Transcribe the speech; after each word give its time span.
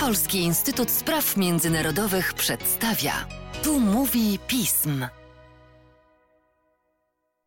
Polski 0.00 0.38
Instytut 0.38 0.90
Spraw 0.90 1.36
Międzynarodowych 1.36 2.34
przedstawia. 2.34 3.12
Tu 3.64 3.80
mówi 3.80 4.38
pism. 4.46 5.06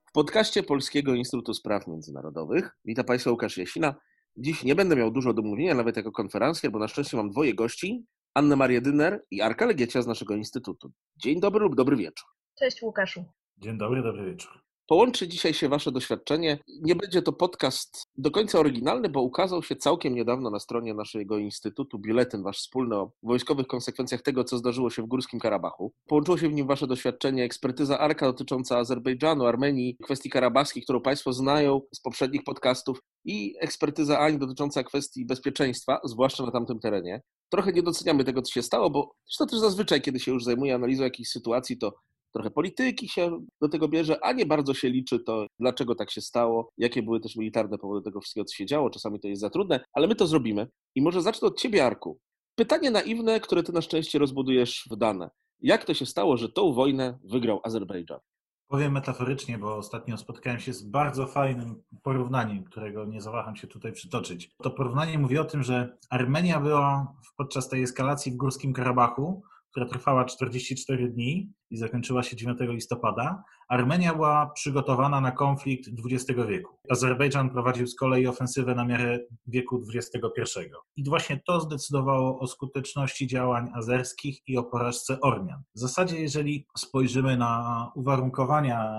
W 0.06 0.12
podcaście 0.12 0.64
Polskiego 0.64 1.14
Instytutu 1.14 1.54
Spraw 1.54 1.88
Międzynarodowych 1.88 2.78
witam 2.86 3.06
Państwa 3.06 3.32
Łukasz 3.32 3.58
Jasina. 3.58 3.96
Dziś 4.38 4.64
nie 4.64 4.76
będę 4.76 4.96
miał 4.96 5.12
dużo 5.12 5.34
do 5.34 5.42
mówienia, 5.42 5.76
nawet 5.76 5.98
jako 5.98 6.12
konferencjer, 6.12 6.72
bo 6.72 6.80
na 6.80 6.88
szczęście 6.88 7.18
mam 7.18 7.30
dwoje 7.30 7.54
gości, 7.56 8.06
Annę 8.34 8.56
Marię 8.56 8.82
Dyner 8.82 9.26
i 9.32 9.42
Arka 9.42 9.66
Legiecia 9.66 10.02
z 10.02 10.08
naszego 10.08 10.36
Instytutu. 10.36 10.92
Dzień 11.16 11.40
dobry 11.40 11.60
lub 11.60 11.76
dobry 11.76 11.96
wieczór. 11.96 12.28
Cześć 12.60 12.82
Łukaszu. 12.82 13.26
Dzień 13.58 13.78
dobry, 13.78 14.04
dobry 14.04 14.26
wieczór. 14.26 14.65
Połączy 14.88 15.28
dzisiaj 15.28 15.54
się 15.54 15.70
Wasze 15.70 15.92
doświadczenie. 15.92 16.60
Nie 16.82 16.96
będzie 16.96 17.22
to 17.22 17.34
podcast 17.34 18.08
do 18.18 18.32
końca 18.32 18.60
oryginalny, 18.60 19.10
bo 19.10 19.22
ukazał 19.22 19.64
się 19.64 19.76
całkiem 19.76 20.16
niedawno 20.16 20.50
na 20.50 20.60
stronie 20.60 20.94
naszego 20.94 21.38
instytutu 21.38 22.00
biuletyn 22.00 22.44
Wasz 22.44 22.58
wspólny 22.58 22.96
o 22.96 23.12
wojskowych 23.24 23.68
konsekwencjach 23.68 24.22
tego, 24.22 24.44
co 24.44 24.58
zdarzyło 24.58 24.90
się 24.90 25.02
w 25.02 25.06
Górskim 25.06 25.40
Karabachu. 25.40 25.94
Połączyło 26.08 26.38
się 26.38 26.50
w 26.50 26.54
nim 26.54 26.68
Wasze 26.68 26.88
doświadczenie, 26.88 27.44
ekspertyza 27.44 28.00
Arka 28.00 28.26
dotycząca 28.26 28.78
Azerbejdżanu, 28.78 29.46
Armenii, 29.46 29.98
kwestii 30.04 30.30
karabachskich, 30.30 30.84
którą 30.84 31.02
Państwo 31.02 31.34
znają 31.34 31.82
z 31.94 32.02
poprzednich 32.02 32.44
podcastów 32.44 33.00
i 33.24 33.56
ekspertyza 33.60 34.20
Ani 34.20 34.40
dotycząca 34.40 34.84
kwestii 34.84 35.26
bezpieczeństwa, 35.26 36.00
zwłaszcza 36.04 36.46
na 36.46 36.52
tamtym 36.52 36.80
terenie. 36.80 37.22
Trochę 37.50 37.74
nie 37.74 37.84
doceniamy 37.84 38.24
tego, 38.24 38.42
co 38.42 38.54
się 38.54 38.62
stało, 38.62 38.90
bo 38.90 39.16
to 39.38 39.46
też 39.46 39.60
zazwyczaj, 39.60 40.02
kiedy 40.02 40.20
się 40.20 40.32
już 40.32 40.44
zajmuje 40.44 40.76
analizą 40.76 41.04
jakichś 41.04 41.30
sytuacji, 41.30 41.78
to 41.78 41.94
trochę 42.36 42.52
polityki 42.52 43.10
się 43.10 43.46
do 43.62 43.70
tego 43.70 43.88
bierze, 43.88 44.20
a 44.24 44.32
nie 44.32 44.46
bardzo 44.46 44.74
się 44.74 44.90
liczy 44.90 45.20
to, 45.20 45.48
dlaczego 45.60 45.96
tak 45.96 46.12
się 46.12 46.22
stało, 46.22 46.70
jakie 46.78 47.04
były 47.04 47.20
też 47.20 47.36
militarne 47.36 47.78
powody 47.78 48.04
tego 48.04 48.22
wszystkiego, 48.22 48.46
co 48.46 48.56
się 48.56 48.66
działo. 48.66 48.90
Czasami 48.90 49.20
to 49.20 49.28
jest 49.28 49.42
za 49.42 49.50
trudne, 49.50 49.80
ale 49.94 50.08
my 50.08 50.16
to 50.16 50.28
zrobimy. 50.28 50.68
I 50.96 51.02
może 51.02 51.22
zacznę 51.22 51.48
od 51.48 51.60
ciebie, 51.60 51.86
Arku. 51.86 52.20
Pytanie 52.56 52.92
naiwne, 52.92 53.40
które 53.40 53.64
ty 53.64 53.72
na 53.72 53.82
szczęście 53.82 54.20
rozbudujesz 54.20 54.88
w 54.92 54.96
dane. 54.96 55.30
Jak 55.62 55.86
to 55.86 55.94
się 55.94 56.06
stało, 56.06 56.38
że 56.38 56.50
tą 56.50 56.74
wojnę 56.74 57.20
wygrał 57.24 57.60
Azerbejdżan? 57.64 58.20
Powiem 58.68 58.92
metaforycznie, 58.94 59.58
bo 59.58 59.78
ostatnio 59.78 60.18
spotkałem 60.18 60.60
się 60.60 60.74
z 60.74 60.84
bardzo 60.84 61.28
fajnym 61.28 61.84
porównaniem, 62.04 62.64
którego 62.64 63.06
nie 63.06 63.22
zawaham 63.22 63.56
się 63.56 63.68
tutaj 63.68 63.92
przytoczyć. 63.92 64.52
To 64.64 64.72
porównanie 64.72 65.20
mówi 65.20 65.38
o 65.38 65.46
tym, 65.46 65.64
że 65.64 65.98
Armenia 66.10 66.60
była 66.60 67.14
podczas 67.38 67.70
tej 67.70 67.84
eskalacji 67.84 68.32
w 68.32 68.36
Górskim 68.36 68.74
Karabachu 68.74 69.44
która 69.76 69.88
trwała 69.88 70.26
44 70.26 71.10
dni 71.10 71.54
i 71.70 71.78
zakończyła 71.78 72.24
się 72.24 72.36
9 72.36 72.60
listopada, 72.62 73.44
Armenia 73.70 74.14
była 74.14 74.52
przygotowana 74.56 75.22
na 75.22 75.32
konflikt 75.32 75.90
XX 76.06 76.40
wieku. 76.48 76.76
Azerbejdżan 76.90 77.50
prowadził 77.50 77.88
z 77.88 77.96
kolei 77.96 78.28
ofensywę 78.28 78.76
na 78.76 78.86
miarę 78.86 79.20
wieku 79.48 79.84
XXI. 79.96 80.60
I 80.96 81.04
właśnie 81.04 81.42
to 81.48 81.60
zdecydowało 81.60 82.40
o 82.40 82.48
skuteczności 82.48 83.28
działań 83.28 83.72
azerskich 83.74 84.42
i 84.48 84.58
o 84.58 84.64
porażce 84.64 85.22
Ormian. 85.22 85.62
W 85.76 85.80
zasadzie, 85.80 86.22
jeżeli 86.22 86.68
spojrzymy 86.78 87.38
na 87.38 87.92
uwarunkowania 87.96 88.94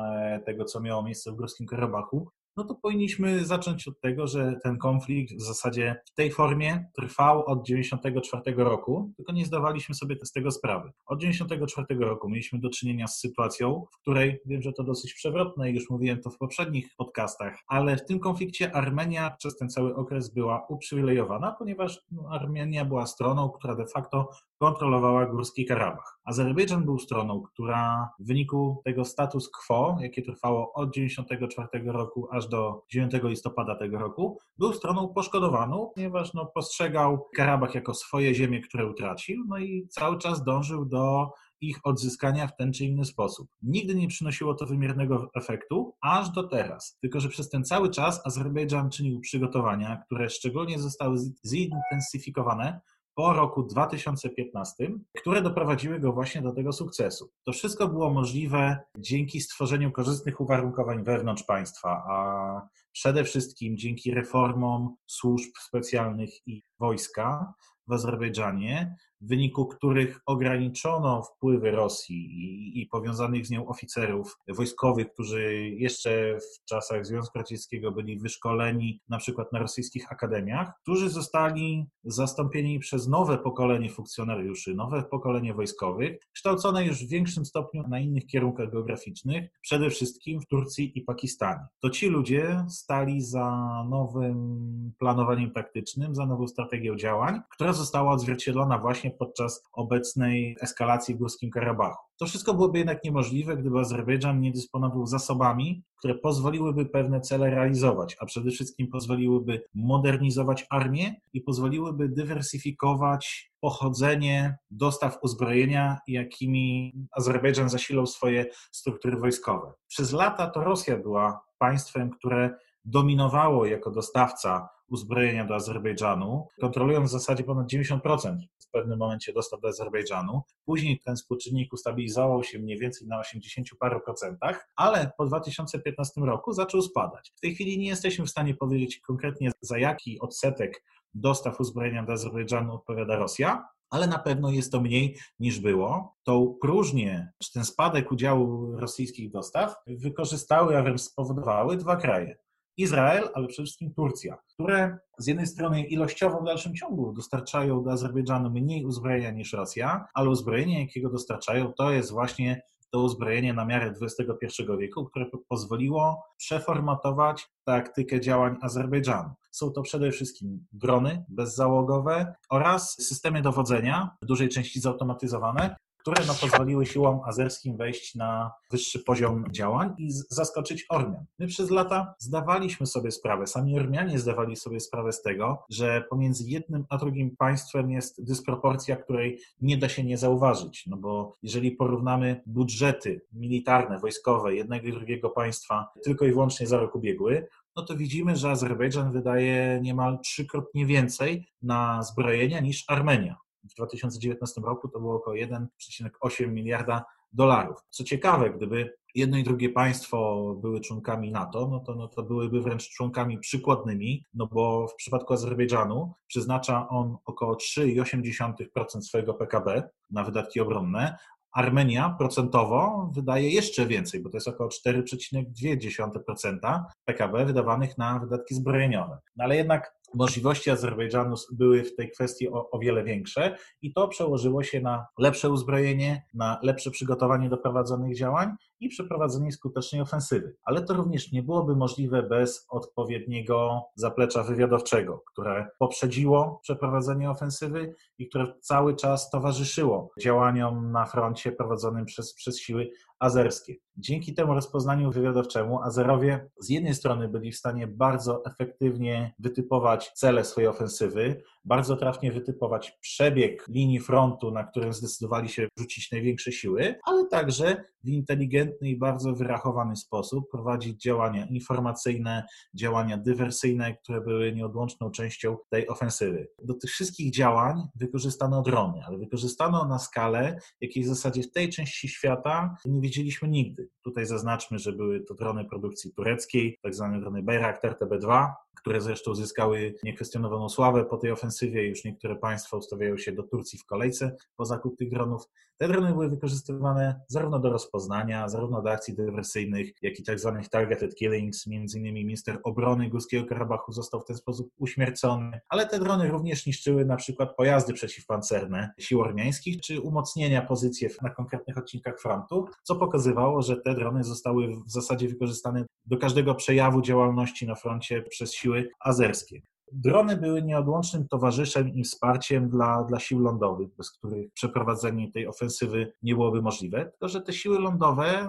tego, 0.46 0.64
co 0.64 0.80
miało 0.80 1.02
miejsce 1.02 1.32
w 1.32 1.36
Górskim 1.36 1.66
Karabachu, 1.66 2.30
no 2.56 2.64
to 2.64 2.74
powinniśmy 2.74 3.44
zacząć 3.44 3.88
od 3.88 4.00
tego, 4.00 4.26
że 4.26 4.56
ten 4.62 4.78
konflikt 4.78 5.34
w 5.34 5.42
zasadzie 5.42 5.96
w 6.06 6.14
tej 6.14 6.30
formie 6.30 6.84
trwał 6.94 7.38
od 7.46 7.66
1994 7.66 8.64
roku, 8.64 9.12
tylko 9.16 9.32
nie 9.32 9.44
zdawaliśmy 9.44 9.94
sobie 9.94 10.16
z 10.24 10.32
tego 10.32 10.50
sprawy. 10.50 10.92
Od 11.06 11.20
1994 11.20 12.00
roku 12.00 12.28
mieliśmy 12.28 12.58
do 12.58 12.70
czynienia 12.70 13.06
z 13.06 13.20
sytuacją, 13.20 13.84
w 13.92 14.00
której 14.00 14.40
wiem, 14.46 14.62
że 14.62 14.72
to 14.72 14.84
dosyć 14.84 15.14
przewrotne 15.14 15.70
już 15.70 15.90
mówiłem 15.90 16.20
to 16.20 16.30
w 16.30 16.38
poprzednich 16.38 16.88
podcastach, 16.96 17.58
ale 17.68 17.96
w 17.96 18.04
tym 18.06 18.20
konflikcie 18.20 18.76
Armenia 18.76 19.30
przez 19.38 19.56
ten 19.56 19.68
cały 19.68 19.96
okres 19.96 20.34
była 20.34 20.66
uprzywilejowana, 20.68 21.52
ponieważ 21.52 22.00
no, 22.10 22.28
Armenia 22.30 22.84
była 22.84 23.06
stroną, 23.06 23.50
która 23.50 23.74
de 23.74 23.86
facto 23.86 24.30
kontrolowała 24.58 25.26
Górski 25.26 25.64
Karabach. 25.64 26.18
Azerbejdżan 26.24 26.84
był 26.84 26.98
stroną, 26.98 27.42
która 27.42 28.10
w 28.20 28.26
wyniku 28.26 28.82
tego 28.84 29.04
status 29.04 29.50
quo, 29.50 29.98
jakie 30.00 30.22
trwało 30.22 30.72
od 30.72 30.94
1994 30.94 31.92
roku 31.92 32.28
aż 32.32 32.45
do 32.48 32.82
9 32.92 33.12
listopada 33.22 33.76
tego 33.76 33.98
roku, 33.98 34.38
był 34.58 34.72
stroną 34.72 35.08
poszkodowaną, 35.08 35.90
ponieważ 35.94 36.34
no, 36.34 36.46
postrzegał 36.46 37.28
Karabach 37.34 37.74
jako 37.74 37.94
swoje 37.94 38.34
ziemie, 38.34 38.60
które 38.60 38.86
utracił, 38.86 39.44
no 39.48 39.58
i 39.58 39.88
cały 39.88 40.18
czas 40.18 40.44
dążył 40.44 40.84
do 40.84 41.30
ich 41.60 41.78
odzyskania 41.84 42.46
w 42.46 42.56
ten 42.56 42.72
czy 42.72 42.84
inny 42.84 43.04
sposób. 43.04 43.48
Nigdy 43.62 43.94
nie 43.94 44.08
przynosiło 44.08 44.54
to 44.54 44.66
wymiernego 44.66 45.30
efektu, 45.34 45.94
aż 46.00 46.30
do 46.30 46.48
teraz. 46.48 46.98
Tylko, 47.00 47.20
że 47.20 47.28
przez 47.28 47.48
ten 47.50 47.64
cały 47.64 47.90
czas 47.90 48.26
Azerbejdżan 48.26 48.90
czynił 48.90 49.20
przygotowania, 49.20 50.02
które 50.06 50.30
szczególnie 50.30 50.78
zostały 50.78 51.18
zintensyfikowane 51.46 52.80
po 53.16 53.32
roku 53.32 53.62
2015, 53.62 54.88
które 55.18 55.42
doprowadziły 55.42 56.00
go 56.00 56.12
właśnie 56.12 56.42
do 56.42 56.52
tego 56.52 56.72
sukcesu. 56.72 57.30
To 57.44 57.52
wszystko 57.52 57.88
było 57.88 58.10
możliwe 58.10 58.78
dzięki 58.98 59.40
stworzeniu 59.40 59.92
korzystnych 59.92 60.40
uwarunkowań 60.40 61.04
wewnątrz 61.04 61.42
państwa, 61.42 62.04
a 62.08 62.68
przede 62.92 63.24
wszystkim 63.24 63.76
dzięki 63.76 64.10
reformom 64.10 64.96
służb 65.06 65.50
specjalnych 65.60 66.30
i 66.46 66.62
wojska 66.78 67.54
w 67.88 67.92
Azerbejdżanie, 67.92 68.96
w 69.20 69.28
wyniku 69.28 69.66
których 69.66 70.20
ograniczono 70.26 71.22
wpływy 71.22 71.70
Rosji 71.70 72.16
i, 72.16 72.80
i, 72.82 72.86
powiązanych 72.86 73.46
z 73.46 73.50
nią 73.50 73.66
oficerów 73.66 74.38
wojskowych, 74.48 75.12
którzy 75.12 75.70
jeszcze 75.70 76.38
w 76.38 76.64
czasach 76.64 77.06
Związku 77.06 77.38
Radzieckiego 77.38 77.92
byli 77.92 78.18
wyszkoleni 78.18 79.00
na 79.08 79.18
przykład 79.18 79.52
na 79.52 79.58
rosyjskich 79.58 80.12
akademiach, 80.12 80.72
którzy 80.82 81.10
zostali 81.10 81.86
zastąpieni 82.04 82.78
przez 82.78 83.08
nowe 83.08 83.38
pokolenie 83.38 83.90
funkcjonariuszy, 83.90 84.74
nowe 84.74 85.02
pokolenie 85.02 85.54
wojskowych, 85.54 86.18
kształcone 86.32 86.86
już 86.86 87.04
w 87.04 87.08
większym 87.08 87.44
stopniu 87.44 87.88
na 87.88 88.00
innych 88.00 88.26
kierunkach 88.26 88.70
geograficznych, 88.70 89.50
przede 89.60 89.90
wszystkim 89.90 90.40
w 90.40 90.46
Turcji 90.46 90.98
i 90.98 91.02
Pakistanie. 91.02 91.60
To 91.80 91.90
ci 91.90 92.06
ludzie 92.06 92.64
stali 92.68 93.20
za 93.20 93.84
nowym 93.90 94.92
planowaniem 94.98 95.50
taktycznym, 95.50 96.14
za 96.14 96.26
nową 96.26 96.46
strategią 96.46 96.96
działań, 96.96 97.40
która 97.50 97.72
została 97.72 98.12
odzwierciedlona 98.12 98.78
właśnie 98.78 99.05
właśnie 99.06 99.18
podczas 99.18 99.62
obecnej 99.72 100.56
eskalacji 100.60 101.14
w 101.14 101.18
Górskim 101.18 101.50
Karabachu. 101.50 102.06
To 102.18 102.26
wszystko 102.26 102.54
byłoby 102.54 102.78
jednak 102.78 103.04
niemożliwe, 103.04 103.56
gdyby 103.56 103.78
Azerbejdżan 103.78 104.40
nie 104.40 104.52
dysponował 104.52 105.06
zasobami, 105.06 105.82
które 105.98 106.14
pozwoliłyby 106.14 106.86
pewne 106.86 107.20
cele 107.20 107.50
realizować, 107.50 108.16
a 108.20 108.26
przede 108.26 108.50
wszystkim 108.50 108.88
pozwoliłyby 108.88 109.62
modernizować 109.74 110.66
armię 110.70 111.14
i 111.32 111.40
pozwoliłyby 111.40 112.08
dywersyfikować 112.08 113.52
pochodzenie 113.60 114.56
dostaw 114.70 115.18
uzbrojenia, 115.22 115.98
jakimi 116.08 116.92
Azerbejdżan 117.12 117.68
zasilał 117.68 118.06
swoje 118.06 118.46
struktury 118.72 119.16
wojskowe. 119.16 119.72
Przez 119.88 120.12
lata 120.12 120.50
to 120.50 120.64
Rosja 120.64 120.96
była 120.96 121.40
państwem, 121.58 122.10
które 122.10 122.56
dominowało 122.86 123.66
jako 123.66 123.90
dostawca 123.90 124.68
uzbrojenia 124.88 125.44
do 125.44 125.54
Azerbejdżanu, 125.54 126.46
kontrolując 126.60 127.08
w 127.08 127.12
zasadzie 127.12 127.44
ponad 127.44 127.66
90% 127.72 128.36
w 128.58 128.70
pewnym 128.70 128.98
momencie 128.98 129.32
dostaw 129.32 129.60
do 129.60 129.68
Azerbejdżanu. 129.68 130.42
Później 130.64 131.00
ten 131.04 131.16
współczynnik 131.16 131.72
ustabilizował 131.72 132.44
się 132.44 132.58
mniej 132.58 132.78
więcej 132.78 133.08
na 133.08 133.18
80 133.18 133.68
paru 133.78 134.00
procentach, 134.00 134.68
ale 134.76 135.10
po 135.18 135.26
2015 135.26 136.20
roku 136.20 136.52
zaczął 136.52 136.82
spadać. 136.82 137.32
W 137.36 137.40
tej 137.40 137.54
chwili 137.54 137.78
nie 137.78 137.88
jesteśmy 137.88 138.24
w 138.24 138.30
stanie 138.30 138.54
powiedzieć 138.54 138.98
konkretnie 138.98 139.50
za 139.60 139.78
jaki 139.78 140.20
odsetek 140.20 140.84
dostaw 141.14 141.60
uzbrojenia 141.60 142.02
do 142.02 142.12
Azerbejdżanu 142.12 142.74
odpowiada 142.74 143.16
Rosja, 143.16 143.68
ale 143.90 144.06
na 144.06 144.18
pewno 144.18 144.50
jest 144.50 144.72
to 144.72 144.80
mniej 144.80 145.18
niż 145.38 145.60
było. 145.60 146.16
Tą 146.22 146.56
próżnię, 146.60 147.32
czy 147.42 147.52
ten 147.52 147.64
spadek 147.64 148.12
udziału 148.12 148.76
rosyjskich 148.76 149.30
dostaw 149.30 149.74
wykorzystały, 149.86 150.78
a 150.78 150.82
wręcz 150.82 151.00
spowodowały 151.00 151.76
dwa 151.76 151.96
kraje. 151.96 152.36
Izrael, 152.76 153.28
ale 153.34 153.46
przede 153.46 153.66
wszystkim 153.66 153.94
Turcja, 153.94 154.38
które 154.54 154.98
z 155.18 155.26
jednej 155.26 155.46
strony 155.46 155.86
ilościowo 155.86 156.40
w 156.40 156.44
dalszym 156.44 156.74
ciągu 156.74 157.12
dostarczają 157.12 157.82
do 157.82 157.92
Azerbejdżanu 157.92 158.50
mniej 158.50 158.84
uzbrojenia 158.84 159.30
niż 159.30 159.52
Rosja, 159.52 160.06
ale 160.14 160.30
uzbrojenie, 160.30 160.80
jakiego 160.80 161.10
dostarczają, 161.10 161.72
to 161.72 161.90
jest 161.90 162.12
właśnie 162.12 162.62
to 162.90 163.02
uzbrojenie 163.02 163.54
na 163.54 163.64
miarę 163.64 163.94
XXI 164.02 164.62
wieku, 164.78 165.04
które 165.04 165.26
pozwoliło 165.48 166.22
przeformatować 166.36 167.48
taktykę 167.64 168.20
działań 168.20 168.56
Azerbejdżanu. 168.62 169.30
Są 169.50 169.70
to 169.70 169.82
przede 169.82 170.10
wszystkim 170.10 170.66
drony 170.72 171.24
bezzałogowe 171.28 172.34
oraz 172.50 172.96
systemy 173.02 173.42
dowodzenia, 173.42 174.10
w 174.22 174.26
dużej 174.26 174.48
części 174.48 174.80
zautomatyzowane, 174.80 175.76
które 176.06 176.26
no, 176.26 176.34
pozwoliły 176.34 176.86
siłom 176.86 177.20
azerskim 177.24 177.76
wejść 177.76 178.14
na 178.14 178.52
wyższy 178.70 178.98
poziom 178.98 179.44
działań 179.50 179.94
i 179.98 180.12
zaskoczyć 180.12 180.86
Ormian. 180.88 181.24
My 181.38 181.46
przez 181.46 181.70
lata 181.70 182.14
zdawaliśmy 182.18 182.86
sobie 182.86 183.10
sprawę, 183.10 183.46
sami 183.46 183.78
Ormianie 183.78 184.18
zdawali 184.18 184.56
sobie 184.56 184.80
sprawę 184.80 185.12
z 185.12 185.22
tego, 185.22 185.64
że 185.70 186.04
pomiędzy 186.10 186.44
jednym 186.44 186.84
a 186.88 186.96
drugim 186.98 187.36
państwem 187.36 187.90
jest 187.90 188.24
dysproporcja, 188.24 188.96
której 188.96 189.40
nie 189.60 189.76
da 189.76 189.88
się 189.88 190.04
nie 190.04 190.18
zauważyć. 190.18 190.84
No 190.86 190.96
bo 190.96 191.36
jeżeli 191.42 191.72
porównamy 191.72 192.42
budżety 192.46 193.20
militarne, 193.32 193.98
wojskowe 193.98 194.54
jednego 194.54 194.88
i 194.88 194.92
drugiego 194.92 195.30
państwa 195.30 195.88
tylko 196.04 196.24
i 196.24 196.32
wyłącznie 196.32 196.66
za 196.66 196.78
rok 196.78 196.94
ubiegły, 196.94 197.48
no 197.76 197.82
to 197.82 197.96
widzimy, 197.96 198.36
że 198.36 198.50
Azerbejdżan 198.50 199.12
wydaje 199.12 199.80
niemal 199.82 200.18
trzykrotnie 200.20 200.86
więcej 200.86 201.48
na 201.62 202.02
zbrojenia 202.02 202.60
niż 202.60 202.84
Armenia. 202.88 203.36
W 203.70 203.74
2019 203.74 204.60
roku 204.60 204.88
to 204.88 205.00
było 205.00 205.14
około 205.14 205.36
1,8 205.36 206.48
miliarda 206.48 207.04
dolarów. 207.32 207.76
Co 207.90 208.04
ciekawe, 208.04 208.50
gdyby 208.50 208.96
jedno 209.14 209.38
i 209.38 209.44
drugie 209.44 209.68
państwo 209.68 210.44
były 210.60 210.80
członkami 210.80 211.32
NATO, 211.32 211.68
no 211.70 211.80
to, 211.80 211.94
no 211.94 212.08
to 212.08 212.22
byłyby 212.22 212.60
wręcz 212.60 212.88
członkami 212.88 213.38
przykładnymi, 213.38 214.24
no 214.34 214.46
bo 214.46 214.88
w 214.88 214.94
przypadku 214.94 215.34
Azerbejdżanu 215.34 216.12
przeznacza 216.26 216.88
on 216.88 217.16
około 217.24 217.54
3,8% 217.54 219.00
swojego 219.00 219.34
PKB 219.34 219.88
na 220.10 220.24
wydatki 220.24 220.60
obronne, 220.60 221.18
Armenia 221.56 222.14
procentowo 222.18 223.10
wydaje 223.14 223.50
jeszcze 223.50 223.86
więcej, 223.86 224.22
bo 224.22 224.30
to 224.30 224.36
jest 224.36 224.48
około 224.48 224.70
4,2% 224.86 226.82
PKB 227.04 227.46
wydawanych 227.46 227.98
na 227.98 228.18
wydatki 228.18 228.54
zbrojeniowe. 228.54 229.18
No 229.36 229.44
ale 229.44 229.56
jednak 229.56 229.96
możliwości 230.14 230.70
Azerbejdżanu 230.70 231.34
były 231.52 231.84
w 231.84 231.96
tej 231.96 232.10
kwestii 232.10 232.48
o, 232.48 232.70
o, 232.70 232.78
wiele 232.78 233.04
większe 233.04 233.56
i 233.82 233.92
to 233.92 234.08
przełożyło 234.08 234.62
się 234.62 234.80
na 234.80 235.06
lepsze 235.18 235.50
uzbrojenie, 235.50 236.22
na 236.34 236.58
lepsze 236.62 236.90
przygotowanie 236.90 237.48
do 237.48 237.56
prowadzonych 237.58 238.16
działań 238.16 238.50
i 238.80 238.88
przeprowadzenie 238.88 239.52
skutecznej 239.52 240.00
ofensywy. 240.00 240.56
Ale 240.64 240.82
to 240.82 240.94
również 240.94 241.32
nie 241.32 241.42
byłoby 241.42 241.76
możliwe 241.76 242.22
bez 242.22 242.66
odpowiedniego 242.68 243.82
zaplecza 243.94 244.42
wywiadowczego, 244.42 245.22
które 245.32 245.68
poprzedziło 245.78 246.60
przeprowadzenie 246.62 247.30
ofensywy 247.30 247.94
i 248.18 248.28
które 248.28 248.54
cały 248.60 248.96
czas 248.96 249.30
towarzyszyło 249.30 250.10
działaniom 250.20 250.92
na 250.92 251.06
froncie 251.06 251.52
prowadzonym 251.52 252.04
przez, 252.04 252.34
przez 252.34 252.60
siły 252.60 252.90
azerskie. 253.18 253.74
Dzięki 253.98 254.34
temu 254.34 254.54
rozpoznaniu 254.54 255.10
wywiadowczemu 255.10 255.82
Azerowie 255.82 256.50
z 256.60 256.68
jednej 256.68 256.94
strony 256.94 257.28
byli 257.28 257.52
w 257.52 257.56
stanie 257.56 257.86
bardzo 257.86 258.42
efektywnie 258.46 259.34
wytypować 259.38 260.10
cele 260.14 260.44
swojej 260.44 260.68
ofensywy, 260.68 261.42
bardzo 261.64 261.96
trafnie 261.96 262.32
wytypować 262.32 262.98
przebieg 263.00 263.68
linii 263.68 264.00
frontu, 264.00 264.50
na 264.50 264.64
którym 264.64 264.92
zdecydowali 264.92 265.48
się 265.48 265.68
rzucić 265.78 266.12
największe 266.12 266.52
siły, 266.52 266.94
ale 267.04 267.26
także 267.26 267.84
w 268.04 268.08
inteligentny 268.08 268.88
i 268.88 268.98
bardzo 268.98 269.32
wyrachowany 269.32 269.96
sposób 269.96 270.50
prowadzić 270.50 271.02
działania 271.02 271.46
informacyjne, 271.46 272.46
działania 272.74 273.18
dywersyjne, 273.18 273.96
które 273.96 274.20
były 274.20 274.52
nieodłączną 274.52 275.10
częścią 275.10 275.56
tej 275.70 275.88
ofensywy. 275.88 276.48
Do 276.62 276.74
tych 276.74 276.90
wszystkich 276.90 277.32
działań 277.32 277.82
wykorzystano 277.94 278.62
drony, 278.62 279.00
ale 279.06 279.18
wykorzystano 279.18 279.88
na 279.88 279.98
skalę, 279.98 280.58
jakiej 280.80 281.02
w 281.02 281.06
zasadzie 281.06 281.42
w 281.42 281.52
tej 281.52 281.68
części 281.68 282.08
świata 282.08 282.76
nie 282.84 283.00
widzieliśmy 283.06 283.48
nigdy. 283.48 283.88
Tutaj 284.02 284.26
zaznaczmy, 284.26 284.78
że 284.78 284.92
były 284.92 285.20
to 285.20 285.34
drony 285.34 285.64
produkcji 285.64 286.12
tureckiej, 286.12 286.78
tak 286.82 286.94
zwane 286.94 287.20
drony 287.20 287.42
Bayraktar 287.42 287.98
TB2, 287.98 288.52
które 288.76 289.00
zresztą 289.00 289.34
zyskały 289.34 289.94
niekwestionowaną 290.02 290.68
sławę 290.68 291.04
po 291.04 291.16
tej 291.16 291.30
ofensywie. 291.30 291.88
Już 291.88 292.04
niektóre 292.04 292.36
państwa 292.36 292.76
ustawiają 292.76 293.16
się 293.18 293.32
do 293.32 293.42
Turcji 293.42 293.78
w 293.78 293.86
kolejce 293.86 294.36
po 294.56 294.64
zakup 294.64 294.98
tych 294.98 295.10
dronów. 295.10 295.48
Te 295.78 295.88
drony 295.88 296.12
były 296.12 296.28
wykorzystywane 296.28 297.20
zarówno 297.28 297.58
do 297.58 297.70
rozpoznania, 297.70 298.48
zarówno 298.48 298.82
do 298.82 298.90
akcji 298.90 299.14
dywersyjnych, 299.14 300.02
jak 300.02 300.18
i 300.18 300.22
tak 300.22 300.40
zwanych 300.40 300.68
targeted 300.68 301.14
killings. 301.14 301.66
Między 301.66 301.98
innymi 301.98 302.24
minister 302.24 302.58
obrony 302.64 303.08
Górskiego 303.08 303.46
Karabachu 303.46 303.92
został 303.92 304.20
w 304.20 304.24
ten 304.24 304.36
sposób 304.36 304.70
uśmiercony, 304.76 305.60
ale 305.68 305.86
te 305.86 305.98
drony 305.98 306.28
również 306.28 306.66
niszczyły 306.66 307.04
na 307.04 307.16
przykład 307.16 307.56
pojazdy 307.56 307.92
przeciwpancerne 307.92 308.90
sił 308.98 309.20
ormiańskich, 309.20 309.80
czy 309.80 310.00
umocnienia 310.00 310.62
pozycji 310.62 311.08
na 311.22 311.30
konkretnych 311.30 311.78
odcinkach 311.78 312.20
frontu, 312.20 312.66
co 312.82 312.96
pokazywało, 312.96 313.62
że 313.62 313.76
te 313.76 313.94
drony 313.94 314.24
zostały 314.24 314.76
w 314.86 314.90
zasadzie 314.90 315.28
wykorzystane 315.28 315.84
do 316.06 316.16
każdego 316.16 316.54
przejawu 316.54 317.02
działalności 317.02 317.66
na 317.66 317.74
froncie 317.74 318.22
przez 318.22 318.54
siły 318.54 318.88
azerskie. 319.00 319.62
Drony 319.92 320.36
były 320.36 320.62
nieodłącznym 320.62 321.28
towarzyszem 321.28 321.94
i 321.94 322.04
wsparciem 322.04 322.68
dla, 322.68 323.04
dla 323.04 323.20
sił 323.20 323.40
lądowych, 323.40 323.88
bez 323.96 324.10
których 324.10 324.52
przeprowadzenie 324.52 325.32
tej 325.32 325.46
ofensywy 325.46 326.12
nie 326.22 326.34
byłoby 326.34 326.62
możliwe. 326.62 327.04
Tylko, 327.04 327.28
że 327.28 327.40
te 327.40 327.52
siły 327.52 327.78
lądowe, 327.78 328.48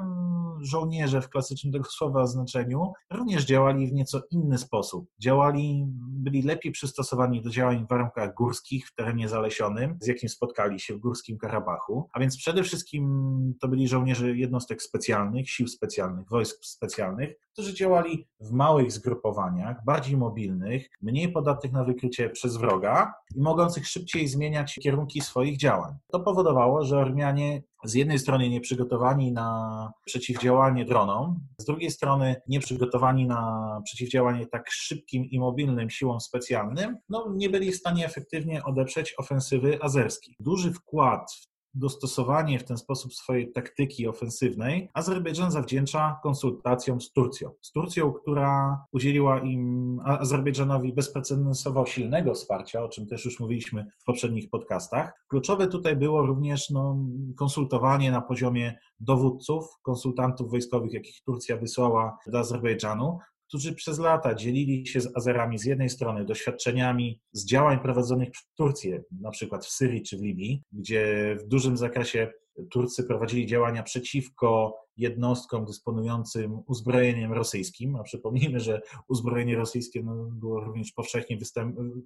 żołnierze 0.61 1.21
w 1.21 1.29
klasycznym 1.29 1.73
tego 1.73 1.85
słowa 1.85 2.27
znaczeniu, 2.27 2.93
również 3.11 3.45
działali 3.45 3.87
w 3.87 3.93
nieco 3.93 4.21
inny 4.31 4.57
sposób. 4.57 5.09
Działali, 5.19 5.85
byli 5.99 6.41
lepiej 6.41 6.71
przystosowani 6.71 7.41
do 7.41 7.49
działań 7.49 7.85
w 7.85 7.89
warunkach 7.89 8.33
górskich, 8.33 8.87
w 8.87 8.95
terenie 8.95 9.29
zalesionym, 9.29 9.97
z 10.01 10.07
jakim 10.07 10.29
spotkali 10.29 10.79
się 10.79 10.93
w 10.93 10.99
Górskim 10.99 11.37
Karabachu. 11.37 12.09
A 12.13 12.19
więc 12.19 12.37
przede 12.37 12.63
wszystkim 12.63 13.53
to 13.61 13.67
byli 13.67 13.87
żołnierze 13.87 14.37
jednostek 14.37 14.81
specjalnych, 14.81 15.49
sił 15.49 15.67
specjalnych, 15.67 16.29
wojsk 16.29 16.65
specjalnych, 16.65 17.35
którzy 17.53 17.73
działali 17.73 18.27
w 18.39 18.51
małych 18.51 18.91
zgrupowaniach, 18.91 19.85
bardziej 19.85 20.17
mobilnych, 20.17 20.89
mniej 21.01 21.26
podatnych 21.31 21.71
na 21.71 21.83
wykrycie 21.83 22.29
przez 22.29 22.57
wroga 22.57 23.13
i 23.35 23.41
mogących 23.41 23.87
szybciej 23.87 24.27
zmieniać 24.27 24.75
kierunki 24.83 25.21
swoich 25.21 25.57
działań. 25.57 25.93
To 26.11 26.19
powodowało, 26.19 26.85
że 26.85 26.97
Ormianie 26.97 27.63
z 27.83 27.93
jednej 27.93 28.19
strony 28.19 28.49
nieprzygotowani 28.49 29.31
na 29.31 29.91
przeciwdziałanie 30.05 30.85
dronom, 30.85 31.39
z 31.57 31.65
drugiej 31.65 31.91
strony 31.91 32.35
nieprzygotowani 32.47 33.27
na 33.27 33.81
przeciwdziałanie 33.85 34.47
tak 34.47 34.71
szybkim 34.71 35.25
i 35.25 35.39
mobilnym 35.39 35.89
siłom 35.89 36.19
specjalnym, 36.19 36.97
no 37.09 37.33
nie 37.35 37.49
byli 37.49 37.71
w 37.71 37.75
stanie 37.75 38.05
efektywnie 38.05 38.63
odeprzeć 38.63 39.13
ofensywy 39.17 39.79
azerskiej. 39.81 40.35
Duży 40.39 40.73
wkład 40.73 41.31
w 41.31 41.56
dostosowanie 41.77 42.59
w 42.59 42.63
ten 42.63 42.77
sposób 42.77 43.13
swojej 43.13 43.51
taktyki 43.51 44.07
ofensywnej 44.07 44.89
Azerbejdżan 44.93 45.51
zawdzięcza 45.51 46.19
konsultacjom 46.23 47.01
z 47.01 47.11
Turcją. 47.11 47.51
Z 47.61 47.71
Turcją, 47.71 48.13
która 48.13 48.81
udzieliła 48.91 49.39
im 49.39 49.99
Azerbejdżanowi 50.05 50.93
bezprecedensowo 50.93 51.85
silnego 51.85 52.33
wsparcia, 52.33 52.83
o 52.83 52.89
czym 52.89 53.07
też 53.07 53.25
już 53.25 53.39
mówiliśmy 53.39 53.85
w 53.99 54.03
poprzednich 54.03 54.49
podcastach. 54.49 55.25
Kluczowe 55.27 55.67
tutaj 55.67 55.95
było 55.95 56.25
również 56.25 56.69
no, 56.69 56.97
konsultowanie 57.37 58.11
na 58.11 58.21
poziomie 58.21 58.79
dowódców, 58.99 59.65
konsultantów 59.81 60.51
wojskowych, 60.51 60.93
jakich 60.93 61.21
Turcja 61.23 61.57
wysłała 61.57 62.17
do 62.27 62.39
Azerbejdżanu, 62.39 63.19
którzy 63.47 63.73
przez 63.73 63.99
lata 63.99 64.35
dzielili 64.35 64.87
się 64.87 65.01
z 65.01 65.17
Azerami 65.17 65.59
z 65.59 65.65
jednej 65.65 65.89
strony 65.89 66.25
doświadczeniami 66.25 67.21
z 67.31 67.45
działań 67.45 67.79
prowadzonych 67.79 68.31
przez 68.31 68.47
Turcję, 68.57 69.03
na 69.21 69.31
przykład 69.31 69.65
w 69.65 69.71
Syrii 69.71 70.03
czy 70.03 70.17
w 70.17 70.21
Libii, 70.21 70.63
gdzie 70.71 71.35
w 71.39 71.47
dużym 71.47 71.77
zakresie 71.77 72.31
Turcy 72.71 73.03
prowadzili 73.03 73.45
działania 73.45 73.83
przeciwko 73.83 74.77
jednostkom 74.97 75.65
dysponującym 75.65 76.59
uzbrojeniem 76.67 77.33
rosyjskim, 77.33 77.95
a 77.95 78.03
przypomnijmy, 78.03 78.59
że 78.59 78.81
uzbrojenie 79.07 79.55
rosyjskie 79.55 80.03
no, 80.03 80.15
było 80.15 80.59
również 80.59 80.91
powszechnie 80.91 81.37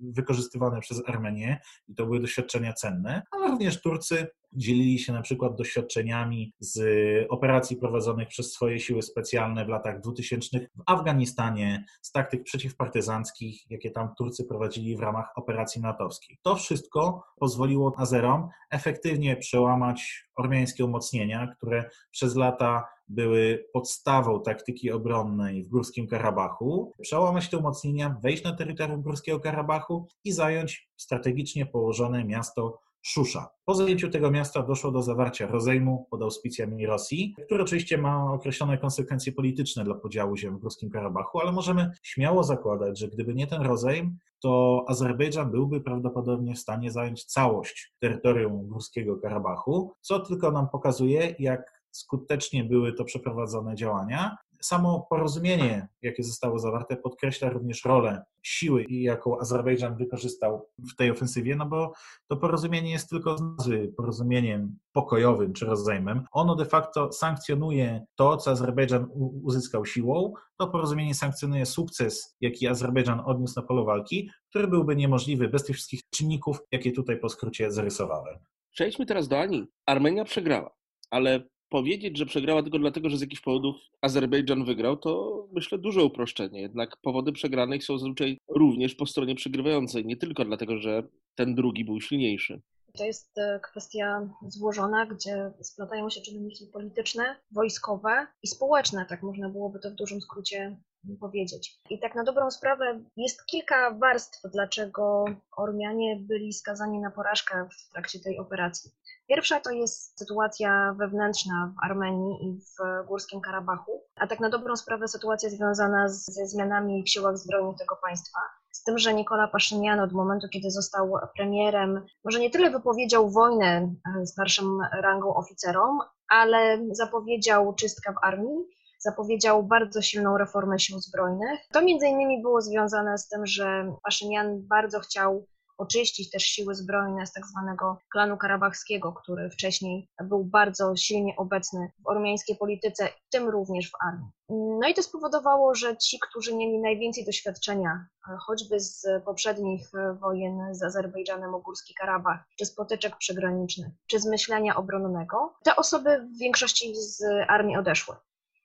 wykorzystywane 0.01 0.80
przez 0.80 1.09
Armenię 1.09 1.59
i 1.88 1.95
to 1.95 2.06
były 2.06 2.19
doświadczenia 2.19 2.74
cenne, 2.74 3.21
ale 3.31 3.48
również 3.48 3.81
Turcy 3.81 4.27
dzielili 4.53 5.00
się 5.00 5.13
na 5.13 5.22
przykład 5.22 5.55
doświadczeniami 5.55 6.53
z 6.60 6.81
operacji 7.29 7.77
prowadzonych 7.77 8.27
przez 8.27 8.53
swoje 8.53 8.79
siły 8.79 9.01
specjalne 9.01 9.65
w 9.65 9.70
latach 9.70 10.01
2000 10.01 10.60
w 10.60 10.81
Afganistanie, 10.86 11.86
z 12.01 12.12
taktyk 12.12 12.43
przeciwpartyzanckich, 12.43 13.72
jakie 13.72 13.91
tam 13.91 14.10
Turcy 14.17 14.46
prowadzili 14.46 14.98
w 14.98 15.00
ramach 15.00 15.25
operacji 15.36 15.81
natowskiej. 15.81 16.38
To 16.41 16.55
wszystko 16.55 17.24
pozwoliło 17.39 17.93
Azerom 17.98 18.50
efektywnie 18.72 19.36
przełamać 19.36 20.27
ormiańskie 20.41 20.86
umocnienia, 20.86 21.48
które 21.48 21.89
przez 22.12 22.36
lata 22.36 22.88
były 23.07 23.65
podstawą 23.74 24.41
taktyki 24.41 24.91
obronnej 24.91 25.63
w 25.63 25.67
Górskim 25.67 26.07
Karabachu, 26.07 26.91
przełamać 27.01 27.50
te 27.50 27.57
umocnienia, 27.57 28.15
wejść 28.24 28.43
na 28.43 28.55
terytorium 28.55 29.01
Górskiego 29.01 29.39
Karabachu 29.39 30.07
i 30.24 30.31
zająć 30.31 30.89
strategicznie 30.98 31.65
położone 31.65 32.25
miasto 32.25 32.79
Szusza. 33.01 33.50
Po 33.65 33.75
zajęciu 33.75 34.10
tego 34.10 34.31
miasta 34.31 34.63
doszło 34.63 34.91
do 34.91 35.01
zawarcia 35.01 35.48
rozejmu 35.48 36.08
pod 36.12 36.22
auspicjami 36.22 36.86
Rosji, 36.86 37.36
który 37.46 37.63
oczywiście 37.63 37.98
ma 37.98 38.34
określone 38.34 38.77
konsekwencje 38.77 39.34
polityczne 39.34 39.84
dla 39.84 39.96
podziału 39.96 40.38
ziem 40.38 40.58
w 40.58 40.60
Górskim 40.60 40.89
Karabachu, 40.89 41.39
ale 41.39 41.51
możemy 41.51 41.91
śmiało 42.03 42.43
zakładać, 42.43 43.00
że 43.00 43.08
gdyby 43.08 43.34
nie 43.36 43.48
ten 43.48 43.62
rozejm, 43.62 44.17
to 44.41 44.86
Azerbejdżan 44.88 45.51
byłby 45.51 45.81
prawdopodobnie 45.81 46.55
w 46.55 46.60
stanie 46.60 46.91
zająć 46.91 47.25
całość 47.25 47.93
terytorium 48.00 48.67
Górskiego 48.67 49.17
Karabachu, 49.17 49.93
co 50.01 50.20
tylko 50.20 50.51
nam 50.51 50.70
pokazuje, 50.70 51.36
jak 51.39 51.81
skutecznie 51.91 52.63
były 52.63 52.93
to 52.93 53.03
przeprowadzone 53.03 53.75
działania 53.75 54.38
samo 54.62 55.08
porozumienie, 55.10 55.88
jakie 56.01 56.24
zostało 56.24 56.60
zawarte, 56.60 56.98
podkreśla 56.98 57.50
również 57.50 57.86
rolę 57.86 58.24
siły, 58.44 58.86
jaką 58.89 59.39
Azerbejdżan 59.39 59.98
wykorzystał 59.98 60.70
w 60.91 60.96
tej 60.96 61.12
ofensywie, 61.12 61.56
no 61.56 61.65
bo 61.65 61.94
to 62.27 62.38
porozumienie 62.38 62.91
jest 62.91 63.10
tylko 63.10 63.38
z 63.38 63.41
nazwy 63.41 63.94
porozumieniem 63.98 64.80
pokojowym 64.94 65.53
czy 65.53 65.65
rozejmem. 65.65 66.25
Ono 66.32 66.56
de 66.56 66.65
facto 66.65 67.12
sankcjonuje 67.12 68.06
to, 68.15 68.38
co 68.38 68.51
Azerbejdżan 68.51 69.08
uzyskał 69.44 69.86
siłą. 69.86 70.34
To 70.58 70.68
porozumienie 70.68 71.15
sankcjonuje 71.15 71.65
sukces, 71.65 72.36
jaki 72.41 72.68
Azerbejdżan 72.68 73.22
odniósł 73.25 73.60
na 73.60 73.68
polu 73.68 73.86
walki, 73.86 74.30
który 74.50 74.68
byłby 74.68 74.96
niemożliwy 74.96 75.48
bez 75.48 75.63
tych 75.63 75.75
wszystkich 75.75 76.01
czynników, 76.10 76.58
jakie 76.72 76.91
tutaj 76.91 77.20
po 77.20 77.30
skrócie 77.30 77.72
zarysowałem. 77.72 78.36
Przejdźmy 78.72 79.06
teraz 79.06 79.27
do 79.27 79.39
Ani. 79.39 79.68
Armenia 79.86 80.24
przegrała, 80.24 80.72
ale 81.10 81.44
powiedzieć, 81.71 82.17
że 82.17 82.25
przegrała 82.25 82.63
tylko 82.63 82.79
dlatego, 82.79 83.09
że 83.09 83.17
z 83.17 83.21
jakichś 83.21 83.41
powodów 83.41 83.75
Azerbejdżan 84.01 84.65
wygrał, 84.65 84.97
to 84.97 85.43
myślę 85.51 85.77
duże 85.77 86.03
uproszczenie. 86.03 86.61
Jednak 86.61 86.97
powody 86.97 87.31
przegranych 87.31 87.83
są 87.83 87.97
zazwyczaj 87.97 88.37
również 88.47 88.95
po 88.95 89.05
stronie 89.05 89.35
przegrywającej, 89.35 90.05
nie 90.05 90.17
tylko 90.17 90.45
dlatego, 90.45 90.77
że 90.77 91.03
ten 91.35 91.55
drugi 91.55 91.85
był 91.85 92.01
silniejszy. 92.01 92.61
To 92.97 93.05
jest 93.05 93.37
e, 93.37 93.59
kwestia 93.63 94.29
złożona, 94.47 95.05
gdzie 95.05 95.51
splatają 95.61 96.09
się 96.09 96.21
czynniki 96.21 96.67
polityczne, 96.73 97.35
wojskowe 97.51 98.27
i 98.43 98.47
społeczne, 98.47 99.05
tak 99.09 99.23
można 99.23 99.49
byłoby 99.49 99.79
to 99.79 99.89
w 99.89 99.95
dużym 99.95 100.21
skrócie 100.21 100.77
powiedzieć. 101.20 101.81
I 101.89 102.00
tak 102.00 102.15
na 102.15 102.24
dobrą 102.24 102.51
sprawę 102.51 103.03
jest 103.17 103.46
kilka 103.46 103.91
warstw, 103.91 104.39
dlaczego 104.53 105.25
Ormianie 105.58 106.20
byli 106.20 106.53
skazani 106.53 107.00
na 107.00 107.12
porażkę 107.12 107.67
w 107.72 107.91
trakcie 107.91 108.20
tej 108.20 108.39
operacji. 108.39 108.91
Pierwsza 109.27 109.60
to 109.60 109.72
jest 109.72 110.20
sytuacja 110.20 110.96
wewnętrzna 111.00 111.74
w 111.75 111.86
Armenii 111.86 112.48
i 112.48 112.60
w 112.60 113.08
Górskim 113.08 113.41
Karabachu, 113.41 114.03
a 114.15 114.27
tak 114.27 114.39
na 114.39 114.50
dobrą 114.50 114.75
sprawę 114.75 115.08
sytuacja 115.08 115.50
związana 115.50 116.10
ze 116.10 116.48
zmianami 116.48 117.03
w 117.03 117.10
siłach 117.10 117.38
zbrojnych 117.38 117.77
tego 117.77 117.96
państwa. 118.03 118.39
Z 118.72 118.84
tym, 118.84 118.98
że 118.98 119.13
Nikola 119.13 119.48
Paszynian 119.48 120.00
od 120.00 120.13
momentu, 120.13 120.48
kiedy 120.53 120.72
został 120.72 121.13
premierem, 121.36 122.05
może 122.25 122.39
nie 122.39 122.50
tyle 122.50 122.70
wypowiedział 122.72 123.29
wojnę 123.29 123.96
e, 124.22 124.25
starszym 124.25 124.79
rangą 125.01 125.36
oficerom, 125.36 126.00
ale 126.29 126.79
zapowiedział 126.91 127.75
czystkę 127.75 128.13
w 128.13 128.25
armii, 128.25 128.65
zapowiedział 129.01 129.63
bardzo 129.63 130.01
silną 130.01 130.38
reformę 130.38 130.79
sił 130.79 131.00
zbrojnych. 131.00 131.60
To 131.72 131.81
między 131.81 132.08
innymi 132.08 132.41
było 132.41 132.62
związane 132.62 133.17
z 133.17 133.27
tym, 133.27 133.46
że 133.46 133.96
Paszynian 134.03 134.67
bardzo 134.67 135.00
chciał 135.00 135.46
oczyścić 135.77 136.29
też 136.29 136.43
siły 136.43 136.75
zbrojne 136.75 137.27
z 137.27 137.34
tak 137.34 137.48
zwanego 137.48 137.98
klanu 138.12 138.38
karabachskiego, 138.38 139.13
który 139.13 139.50
wcześniej 139.50 140.10
był 140.24 140.43
bardzo 140.43 140.96
silnie 140.96 141.36
obecny 141.38 141.91
w 142.03 142.08
ormiańskiej 142.08 142.58
polityce, 142.58 143.08
w 143.08 143.29
tym 143.31 143.50
również 143.50 143.91
w 143.91 143.96
armii. 144.08 144.29
No 144.50 144.88
i 144.88 144.93
to 144.93 145.03
spowodowało, 145.03 145.75
że 145.75 145.98
ci, 145.98 146.20
którzy 146.20 146.55
mieli 146.55 146.79
najwięcej 146.79 147.25
doświadczenia, 147.25 148.05
choćby 148.48 148.79
z 148.79 149.08
poprzednich 149.25 149.91
wojen 150.20 150.75
z 150.75 150.84
Azerbejdżanem 150.84 151.53
o 151.53 151.60
Górski 151.60 151.93
Karabach, 151.93 152.39
czy 152.60 152.65
z 152.65 152.75
potyczek 152.75 153.17
przygranicznych, 153.17 153.93
czy 154.08 154.20
z 154.20 154.25
myślenia 154.25 154.75
obronnego, 154.75 155.53
te 155.63 155.75
osoby 155.75 156.27
w 156.36 156.39
większości 156.39 156.96
z 156.96 157.24
armii 157.48 157.77
odeszły. 157.77 158.15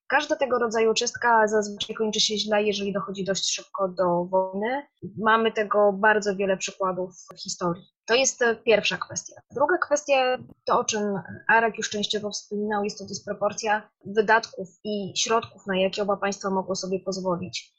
Każda 0.09 0.37
tego 0.37 0.59
rodzaju 0.59 0.95
czystka 0.95 1.49
zazwyczaj 1.49 1.97
kończy 1.97 2.21
się 2.21 2.39
źle, 2.39 2.63
jeżeli 2.63 2.93
dochodzi 2.93 3.25
dość 3.25 3.55
szybko 3.55 3.89
do 3.89 4.25
wojny. 4.25 4.87
Mamy 5.19 5.53
tego 5.53 5.93
bardzo 5.93 6.37
wiele 6.37 6.57
przykładów 6.57 7.11
w 7.35 7.41
historii. 7.43 7.85
To 8.07 8.15
jest 8.15 8.45
pierwsza 8.65 8.97
kwestia. 8.97 9.41
Druga 9.55 9.79
kwestia, 9.79 10.39
to 10.65 10.79
o 10.79 10.85
czym 10.85 11.21
Arek 11.49 11.79
już 11.79 11.91
częściowo 11.91 12.31
wspominał, 12.31 12.85
jest 12.85 12.99
to 12.99 13.05
dysproporcja 13.05 13.91
wydatków 14.05 14.69
i 14.85 15.13
środków, 15.17 15.67
na 15.67 15.77
jakie 15.77 16.03
oba 16.03 16.17
państwa 16.17 16.51
mogły 16.51 16.77
sobie 16.77 17.01
pozwolić. 17.01 17.73